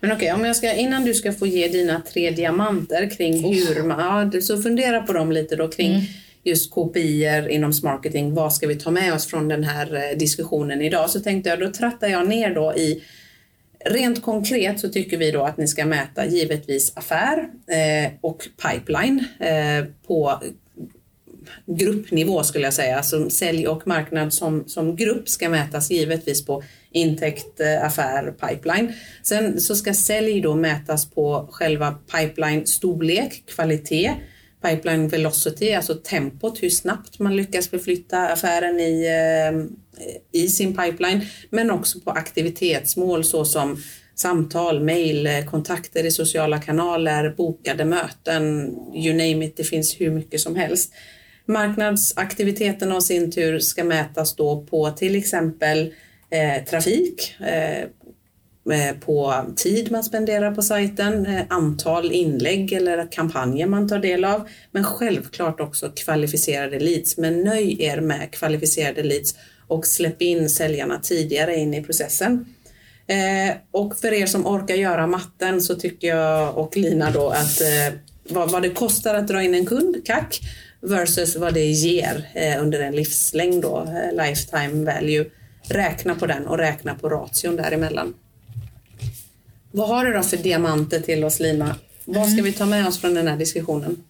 Men 0.00 0.12
okej, 0.12 0.32
om 0.32 0.44
jag 0.44 0.56
ska, 0.56 0.72
innan 0.72 1.04
du 1.04 1.14
ska 1.14 1.32
få 1.32 1.46
ge 1.46 1.68
dina 1.68 2.02
tre 2.12 2.30
diamanter 2.30 3.10
kring 3.10 3.44
hur 3.44 3.82
man, 3.82 4.30
ja, 4.34 4.40
så 4.40 4.62
fundera 4.62 5.02
på 5.02 5.12
dem 5.12 5.32
lite 5.32 5.56
då 5.56 5.68
kring 5.68 6.08
just 6.48 6.74
KPI 6.74 7.46
inom 7.50 7.72
marketing. 7.82 8.34
Vad 8.34 8.52
ska 8.52 8.66
vi 8.66 8.76
ta 8.76 8.90
med 8.90 9.14
oss 9.14 9.26
från 9.26 9.48
den 9.48 9.64
här 9.64 9.94
eh, 9.94 10.18
diskussionen 10.18 10.82
idag? 10.82 11.10
Så 11.10 11.20
tänkte 11.20 11.50
jag, 11.50 11.60
då 11.60 11.72
trattar 11.72 12.08
jag 12.08 12.28
ner 12.28 12.54
då 12.54 12.74
i 12.76 13.02
Rent 13.84 14.22
konkret 14.22 14.80
så 14.80 14.88
tycker 14.88 15.16
vi 15.16 15.30
då 15.30 15.42
att 15.42 15.56
ni 15.56 15.68
ska 15.68 15.86
mäta 15.86 16.26
givetvis 16.26 16.92
affär 16.96 17.38
eh, 17.66 18.12
och 18.20 18.46
pipeline 18.62 19.24
eh, 19.40 19.84
på 20.06 20.42
gruppnivå 21.66 22.42
skulle 22.42 22.64
jag 22.64 22.74
säga. 22.74 22.96
Alltså 22.96 23.30
sälj 23.30 23.68
och 23.68 23.86
marknad 23.86 24.34
som, 24.34 24.68
som 24.68 24.96
grupp 24.96 25.28
ska 25.28 25.48
mätas 25.48 25.90
givetvis 25.90 26.46
på 26.46 26.62
intäkt, 26.90 27.60
eh, 27.60 27.84
affär, 27.84 28.30
pipeline. 28.30 28.92
Sen 29.22 29.60
så 29.60 29.76
ska 29.76 29.94
sälj 29.94 30.40
då 30.40 30.54
mätas 30.54 31.10
på 31.10 31.48
själva 31.50 31.98
pipeline 32.12 32.66
storlek, 32.66 33.42
kvalitet, 33.46 34.14
pipeline 34.62 35.08
velocity, 35.08 35.72
alltså 35.72 35.94
tempot, 35.94 36.62
hur 36.62 36.70
snabbt 36.70 37.18
man 37.18 37.36
lyckas 37.36 37.68
förflytta 37.68 38.28
affären 38.28 38.80
i, 38.80 39.06
eh, 39.06 40.42
i 40.42 40.48
sin 40.48 40.76
pipeline, 40.76 41.20
men 41.50 41.70
också 41.70 42.00
på 42.00 42.10
aktivitetsmål 42.10 43.24
såsom 43.24 43.82
samtal, 44.14 44.80
mejl, 44.80 45.26
eh, 45.26 45.44
kontakter 45.44 46.04
i 46.04 46.10
sociala 46.10 46.58
kanaler, 46.58 47.34
bokade 47.36 47.84
möten, 47.84 48.74
you 48.94 49.12
name 49.12 49.44
it, 49.44 49.56
det 49.56 49.64
finns 49.64 50.00
hur 50.00 50.10
mycket 50.10 50.40
som 50.40 50.56
helst. 50.56 50.92
Marknadsaktiviteterna 51.46 52.94
och 52.94 53.04
sin 53.04 53.30
tur 53.30 53.58
ska 53.58 53.84
mätas 53.84 54.36
då 54.36 54.66
på 54.70 54.90
till 54.90 55.16
exempel 55.16 55.94
eh, 56.30 56.64
trafik, 56.64 57.34
eh, 57.40 57.88
Eh, 58.72 58.94
på 59.00 59.44
tid 59.56 59.92
man 59.92 60.04
spenderar 60.04 60.54
på 60.54 60.62
sajten, 60.62 61.26
eh, 61.26 61.42
antal 61.48 62.12
inlägg 62.12 62.72
eller 62.72 63.12
kampanjer 63.12 63.66
man 63.66 63.88
tar 63.88 63.98
del 63.98 64.24
av, 64.24 64.48
men 64.70 64.84
självklart 64.84 65.60
också 65.60 65.90
kvalificerade 65.96 66.78
leads. 66.78 67.16
Men 67.16 67.42
nöj 67.42 67.82
er 67.82 68.00
med 68.00 68.30
kvalificerade 68.30 69.02
leads 69.02 69.34
och 69.66 69.86
släpp 69.86 70.22
in 70.22 70.50
säljarna 70.50 71.00
tidigare 71.02 71.56
in 71.56 71.74
i 71.74 71.82
processen. 71.82 72.54
Eh, 73.06 73.56
och 73.70 73.96
för 73.96 74.12
er 74.12 74.26
som 74.26 74.46
orkar 74.46 74.74
göra 74.74 75.06
matten 75.06 75.60
så 75.60 75.74
tycker 75.74 76.08
jag 76.08 76.58
och 76.58 76.76
Lina 76.76 77.10
då 77.10 77.28
att 77.28 77.62
vad, 78.30 78.62
det 78.62 78.70
kostar 78.70 79.14
att 79.14 79.28
dra 79.28 79.42
in 79.42 79.54
en 79.54 79.66
kund, 79.66 79.96
kack, 80.04 80.40
versus 80.80 81.36
vad 81.36 81.54
det 81.54 81.64
ger 81.64 82.28
under 82.60 82.80
en 82.80 82.96
livslängd 82.96 83.62
då, 83.62 83.88
lifetime 84.12 84.92
value. 84.94 85.26
Räkna 85.62 86.14
på 86.14 86.26
den 86.26 86.46
och 86.46 86.58
räkna 86.58 86.94
på 86.94 87.08
ration 87.08 87.56
däremellan. 87.56 88.14
Vad 89.70 89.88
har 89.88 90.04
du 90.04 90.12
då 90.12 90.22
för 90.22 90.36
diamanter 90.36 91.00
till 91.00 91.24
oss 91.24 91.40
Lina? 91.40 91.76
Vad 92.04 92.28
ska 92.28 92.42
vi 92.42 92.52
ta 92.52 92.66
med 92.66 92.86
oss 92.86 92.98
från 92.98 93.14
den 93.14 93.26
här 93.26 93.36
diskussionen? 93.36 94.04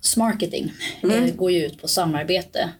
Smarketing 0.00 0.72
mm. 1.02 1.36
Går 1.36 1.50
ju 1.50 1.66
ut 1.66 1.80
på 1.80 1.88
samarbete 1.88 2.70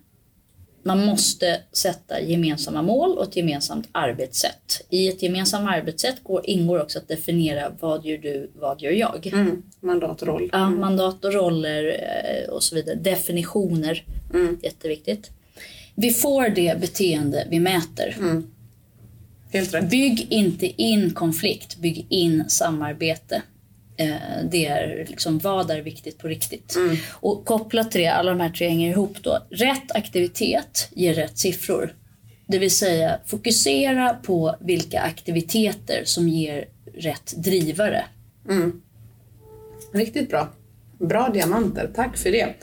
man 0.88 1.04
måste 1.04 1.60
sätta 1.72 2.20
gemensamma 2.20 2.82
mål 2.82 3.18
och 3.18 3.24
ett 3.24 3.36
gemensamt 3.36 3.88
arbetssätt. 3.92 4.86
I 4.90 5.08
ett 5.08 5.22
gemensamt 5.22 5.68
arbetssätt 5.68 6.24
går, 6.24 6.40
ingår 6.44 6.82
också 6.82 6.98
att 6.98 7.08
definiera 7.08 7.72
vad 7.80 8.04
gör 8.04 8.18
du, 8.18 8.50
vad 8.54 8.82
gör 8.82 8.92
jag? 8.92 9.26
Mm. 9.26 9.62
Mandat 9.80 10.22
och 10.22 10.28
roll. 10.28 10.48
Ja, 10.52 10.66
mm. 10.66 10.80
mandat 10.80 11.24
och 11.24 11.32
roller 11.32 11.84
eh, 11.84 12.50
och 12.50 12.62
så 12.62 12.74
vidare. 12.74 12.96
Definitioner, 12.96 14.04
mm. 14.34 14.58
jätteviktigt. 14.62 15.30
Vi 15.94 16.10
får 16.10 16.48
det 16.48 16.80
beteende 16.80 17.46
vi 17.50 17.60
mäter. 17.60 18.16
Mm. 18.18 18.50
Helt 19.52 19.74
rätt. 19.74 19.90
Bygg 19.90 20.26
inte 20.30 20.82
in 20.82 21.14
konflikt, 21.14 21.76
bygg 21.76 22.06
in 22.08 22.44
samarbete. 22.48 23.42
Eh, 23.96 24.44
det 24.50 24.66
är 24.66 25.06
liksom 25.08 25.38
vad 25.38 25.70
är 25.70 25.82
viktigt 25.82 26.18
på 26.18 26.28
riktigt. 26.28 26.76
Mm. 26.76 26.96
Och 27.12 27.44
kopplat 27.44 27.90
till 27.90 28.00
det, 28.00 28.08
alla 28.08 28.30
de 28.30 28.40
här 28.40 28.50
tre 28.50 28.68
hänger 28.68 28.90
ihop 28.90 29.16
då. 29.22 29.46
Rätt 29.50 29.92
aktivitet 29.92 30.88
ger 30.94 31.14
rätt 31.14 31.38
siffror. 31.38 31.94
Det 32.46 32.58
vill 32.58 32.70
säga 32.70 33.20
fokusera 33.26 34.14
på 34.14 34.56
vilka 34.60 35.00
aktiviteter 35.00 36.02
som 36.04 36.28
ger 36.28 36.68
rätt 36.94 37.34
drivare. 37.36 38.04
Mm. 38.48 38.82
Riktigt 39.92 40.30
bra. 40.30 40.48
Bra 40.98 41.28
diamanter, 41.28 41.90
tack 41.94 42.16
för 42.16 42.32
det. 42.32 42.54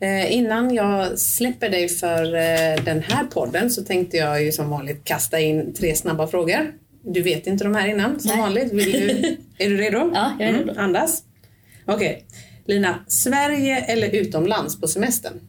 Eh, 0.00 0.32
innan 0.32 0.74
jag 0.74 1.18
släpper 1.18 1.68
dig 1.68 1.88
för 1.88 2.24
eh, 2.34 2.84
den 2.84 3.02
här 3.02 3.24
podden 3.24 3.70
så 3.70 3.82
tänkte 3.84 4.16
jag 4.16 4.44
ju 4.44 4.52
som 4.52 4.70
vanligt 4.70 5.04
kasta 5.04 5.40
in 5.40 5.74
tre 5.74 5.94
snabba 5.94 6.26
frågor. 6.26 6.72
Du 7.02 7.22
vet 7.22 7.46
inte 7.46 7.64
de 7.64 7.74
här 7.74 7.88
innan 7.88 8.20
som 8.20 8.30
Nej. 8.30 8.40
vanligt. 8.40 8.70
Du, 8.70 9.36
är 9.64 9.68
du 9.68 9.76
redo? 9.76 10.10
Ja, 10.14 10.32
jag 10.38 10.48
är 10.48 10.52
redo. 10.52 10.70
Mm, 10.70 10.84
andas. 10.84 11.22
Okej. 11.86 11.94
Okay. 11.94 12.22
Lina, 12.74 13.04
Sverige 13.08 13.76
eller 13.76 14.08
utomlands 14.08 14.80
på 14.80 14.88
semestern? 14.88 15.40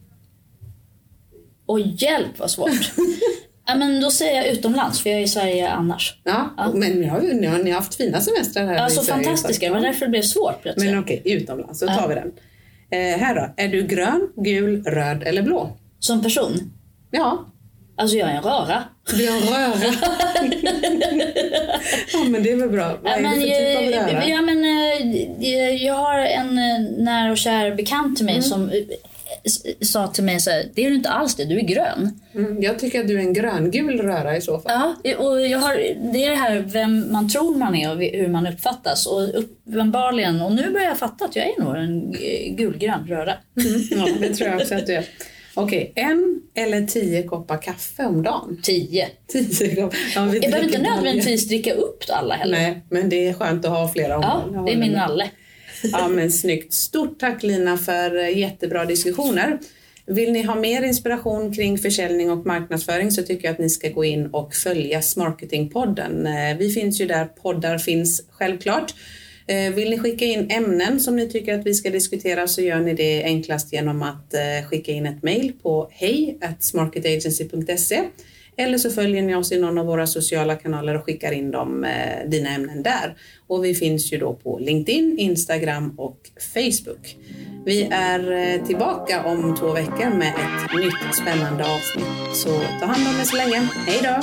Åh 1.66 1.80
hjälp 1.84 2.38
vad 2.38 2.50
svårt. 2.50 2.92
ja, 3.66 3.74
men 3.74 4.00
då 4.00 4.10
säger 4.10 4.36
jag 4.36 4.46
utomlands 4.46 5.02
för 5.02 5.10
jag 5.10 5.18
är 5.18 5.24
i 5.24 5.28
Sverige 5.28 5.68
annars. 5.68 6.20
Ja, 6.24 6.54
ja. 6.56 6.72
men 6.74 6.92
ni 6.92 7.06
har, 7.06 7.20
ni, 7.20 7.46
har, 7.46 7.58
ni 7.58 7.70
har 7.70 7.78
haft 7.78 7.94
fina 7.94 8.20
semestrar 8.20 8.66
här 8.66 8.74
Ja, 8.74 8.88
så 8.88 9.02
fantastiska. 9.02 9.66
Det 9.66 9.72
var 9.72 9.80
därför 9.80 10.06
det 10.06 10.10
blev 10.10 10.22
svårt 10.22 10.62
plötsligt. 10.62 10.90
Men 10.90 10.98
okej, 10.98 11.20
okay, 11.20 11.32
utomlands. 11.32 11.80
Då 11.80 11.86
tar 11.86 11.94
ja. 11.94 12.06
vi 12.06 12.14
den. 12.14 12.32
Eh, 12.90 13.18
här 13.18 13.34
då. 13.34 13.62
Är 13.62 13.68
du 13.68 13.86
grön, 13.86 14.28
gul, 14.36 14.84
röd 14.84 15.22
eller 15.22 15.42
blå? 15.42 15.76
Som 15.98 16.22
person? 16.22 16.72
Ja. 17.10 17.52
Alltså 17.98 18.16
jag 18.16 18.30
är 18.30 18.34
en 18.34 18.42
röra. 18.42 18.82
Du 19.16 19.26
är 19.26 19.32
en 19.32 19.42
röra? 19.42 19.92
ja 22.12 22.24
men 22.28 22.42
det 22.42 22.52
är 22.52 22.56
väl 22.56 22.68
bra. 22.68 22.98
Vad 23.02 23.12
är 23.12 23.22
det 23.22 23.28
för 23.28 23.36
typ 23.40 23.98
av 23.98 24.12
röra? 24.12 24.28
Ja, 24.28 24.42
men, 24.42 24.64
eh, 24.64 25.84
jag 25.84 25.94
har 25.94 26.18
en 26.18 26.58
eh, 26.58 27.04
nära 27.04 27.30
och 27.30 27.38
kär 27.38 27.74
bekant 27.74 28.16
till 28.16 28.26
mig 28.26 28.34
mm. 28.34 28.42
som 28.42 28.70
eh, 28.70 28.76
sa 29.80 30.06
till 30.06 30.24
mig 30.24 30.40
så 30.40 30.50
här, 30.50 30.64
det 30.74 30.84
är 30.84 30.90
du 30.90 30.96
inte 30.96 31.08
alls 31.08 31.34
det, 31.34 31.44
du 31.44 31.58
är 31.58 31.64
grön. 31.64 32.20
Mm, 32.34 32.62
jag 32.62 32.78
tycker 32.78 33.00
att 33.00 33.08
du 33.08 33.14
är 33.14 33.18
en 33.18 33.32
gröngul 33.32 34.00
röra 34.00 34.36
i 34.36 34.40
så 34.40 34.58
fall. 34.58 34.94
Ja, 35.02 35.16
och 35.16 35.40
jag 35.40 35.58
har, 35.58 35.74
det 36.12 36.24
är 36.24 36.30
det 36.30 36.36
här 36.36 36.64
vem 36.66 37.12
man 37.12 37.28
tror 37.28 37.56
man 37.56 37.74
är 37.74 37.90
och 37.90 38.02
hur 38.02 38.28
man 38.28 38.46
uppfattas. 38.46 39.06
Och 39.06 39.38
uppenbarligen, 39.38 40.42
och 40.42 40.52
nu 40.52 40.70
börjar 40.70 40.86
jag 40.86 40.98
fatta 40.98 41.24
att 41.24 41.36
jag 41.36 41.46
är 41.46 41.62
nog 41.62 41.76
en 41.76 42.12
gulgrön 42.56 43.06
röra. 43.06 43.34
Mm, 43.60 43.80
ja, 43.90 44.08
det 44.20 44.34
tror 44.34 44.50
jag 44.50 44.60
också 44.60 44.74
att 44.74 44.86
du 44.86 44.94
är. 44.94 45.04
Okej, 45.58 45.92
en 45.94 46.42
eller 46.54 46.86
tio 46.86 47.22
koppar 47.22 47.62
kaffe 47.62 48.04
om 48.04 48.22
dagen? 48.22 48.60
Tio. 48.62 49.08
tio 49.26 49.74
koppar. 49.74 49.98
Ja, 50.14 50.34
jag 50.34 50.40
behöver 50.40 50.64
inte 50.64 50.82
nödvändigtvis 50.82 51.48
dricka 51.48 51.72
upp 51.72 52.04
alla 52.08 52.34
heller. 52.34 52.58
Nej, 52.58 52.82
men 52.90 53.08
det 53.08 53.28
är 53.28 53.32
skönt 53.32 53.64
att 53.64 53.70
ha 53.70 53.88
flera 53.88 54.16
om 54.16 54.22
Ja, 54.22 54.62
det 54.66 54.72
är 54.72 54.76
min 54.76 54.92
nalle. 54.92 55.30
Ja, 55.82 56.08
men 56.08 56.32
snyggt. 56.32 56.72
Stort 56.72 57.20
tack 57.20 57.42
Lina 57.42 57.76
för 57.76 58.16
eh, 58.16 58.38
jättebra 58.38 58.84
diskussioner. 58.84 59.58
Vill 60.06 60.32
ni 60.32 60.42
ha 60.42 60.54
mer 60.54 60.82
inspiration 60.82 61.54
kring 61.54 61.78
försäljning 61.78 62.30
och 62.30 62.46
marknadsföring 62.46 63.10
så 63.10 63.22
tycker 63.22 63.44
jag 63.44 63.52
att 63.52 63.58
ni 63.58 63.70
ska 63.70 63.88
gå 63.88 64.04
in 64.04 64.26
och 64.26 64.54
följa 64.54 65.02
Smarketingpodden. 65.02 66.26
Eh, 66.26 66.56
vi 66.58 66.70
finns 66.70 67.00
ju 67.00 67.06
där 67.06 67.24
poddar 67.24 67.78
finns 67.78 68.22
självklart. 68.30 68.94
Eh, 69.46 69.74
vill 69.74 69.90
ni 69.90 69.98
skicka 69.98 70.24
in 70.24 70.50
ämnen 70.50 71.00
som 71.00 71.16
ni 71.16 71.28
tycker 71.28 71.58
att 71.58 71.66
vi 71.66 71.74
ska 71.74 71.90
diskutera 71.90 72.48
så 72.48 72.60
gör 72.62 72.80
ni 72.80 72.94
det 72.94 73.24
enklast 73.24 73.72
genom 73.72 74.02
att 74.02 74.34
skicka 74.70 74.92
in 74.92 75.06
ett 75.06 75.22
mejl 75.22 75.52
på 75.62 75.88
hej 75.92 76.38
smarketagency.se 76.60 78.04
eller 78.56 78.78
så 78.78 78.90
följer 78.90 79.22
ni 79.22 79.34
oss 79.34 79.52
i 79.52 79.60
någon 79.60 79.78
av 79.78 79.86
våra 79.86 80.06
sociala 80.06 80.56
kanaler 80.56 80.96
och 80.96 81.04
skickar 81.04 81.32
in 81.32 81.50
dem, 81.50 81.84
eh, 81.84 82.28
dina 82.28 82.50
ämnen 82.50 82.82
där. 82.82 83.16
Och 83.46 83.64
vi 83.64 83.74
finns 83.74 84.12
ju 84.12 84.18
då 84.18 84.34
på 84.34 84.58
LinkedIn, 84.58 85.18
Instagram 85.18 85.94
och 85.98 86.18
Facebook. 86.54 87.16
Vi 87.64 87.88
är 87.90 88.32
eh, 88.32 88.66
tillbaka 88.66 89.24
om 89.24 89.56
två 89.56 89.72
veckor 89.72 90.10
med 90.10 90.28
ett 90.28 90.84
nytt 90.84 91.14
spännande 91.14 91.64
avsnitt. 91.64 92.36
Så 92.36 92.48
ta 92.80 92.86
hand 92.86 93.08
om 93.08 93.20
er 93.20 93.24
så 93.24 93.36
länge. 93.36 93.68
Hej 93.86 94.00
då! 94.02 94.20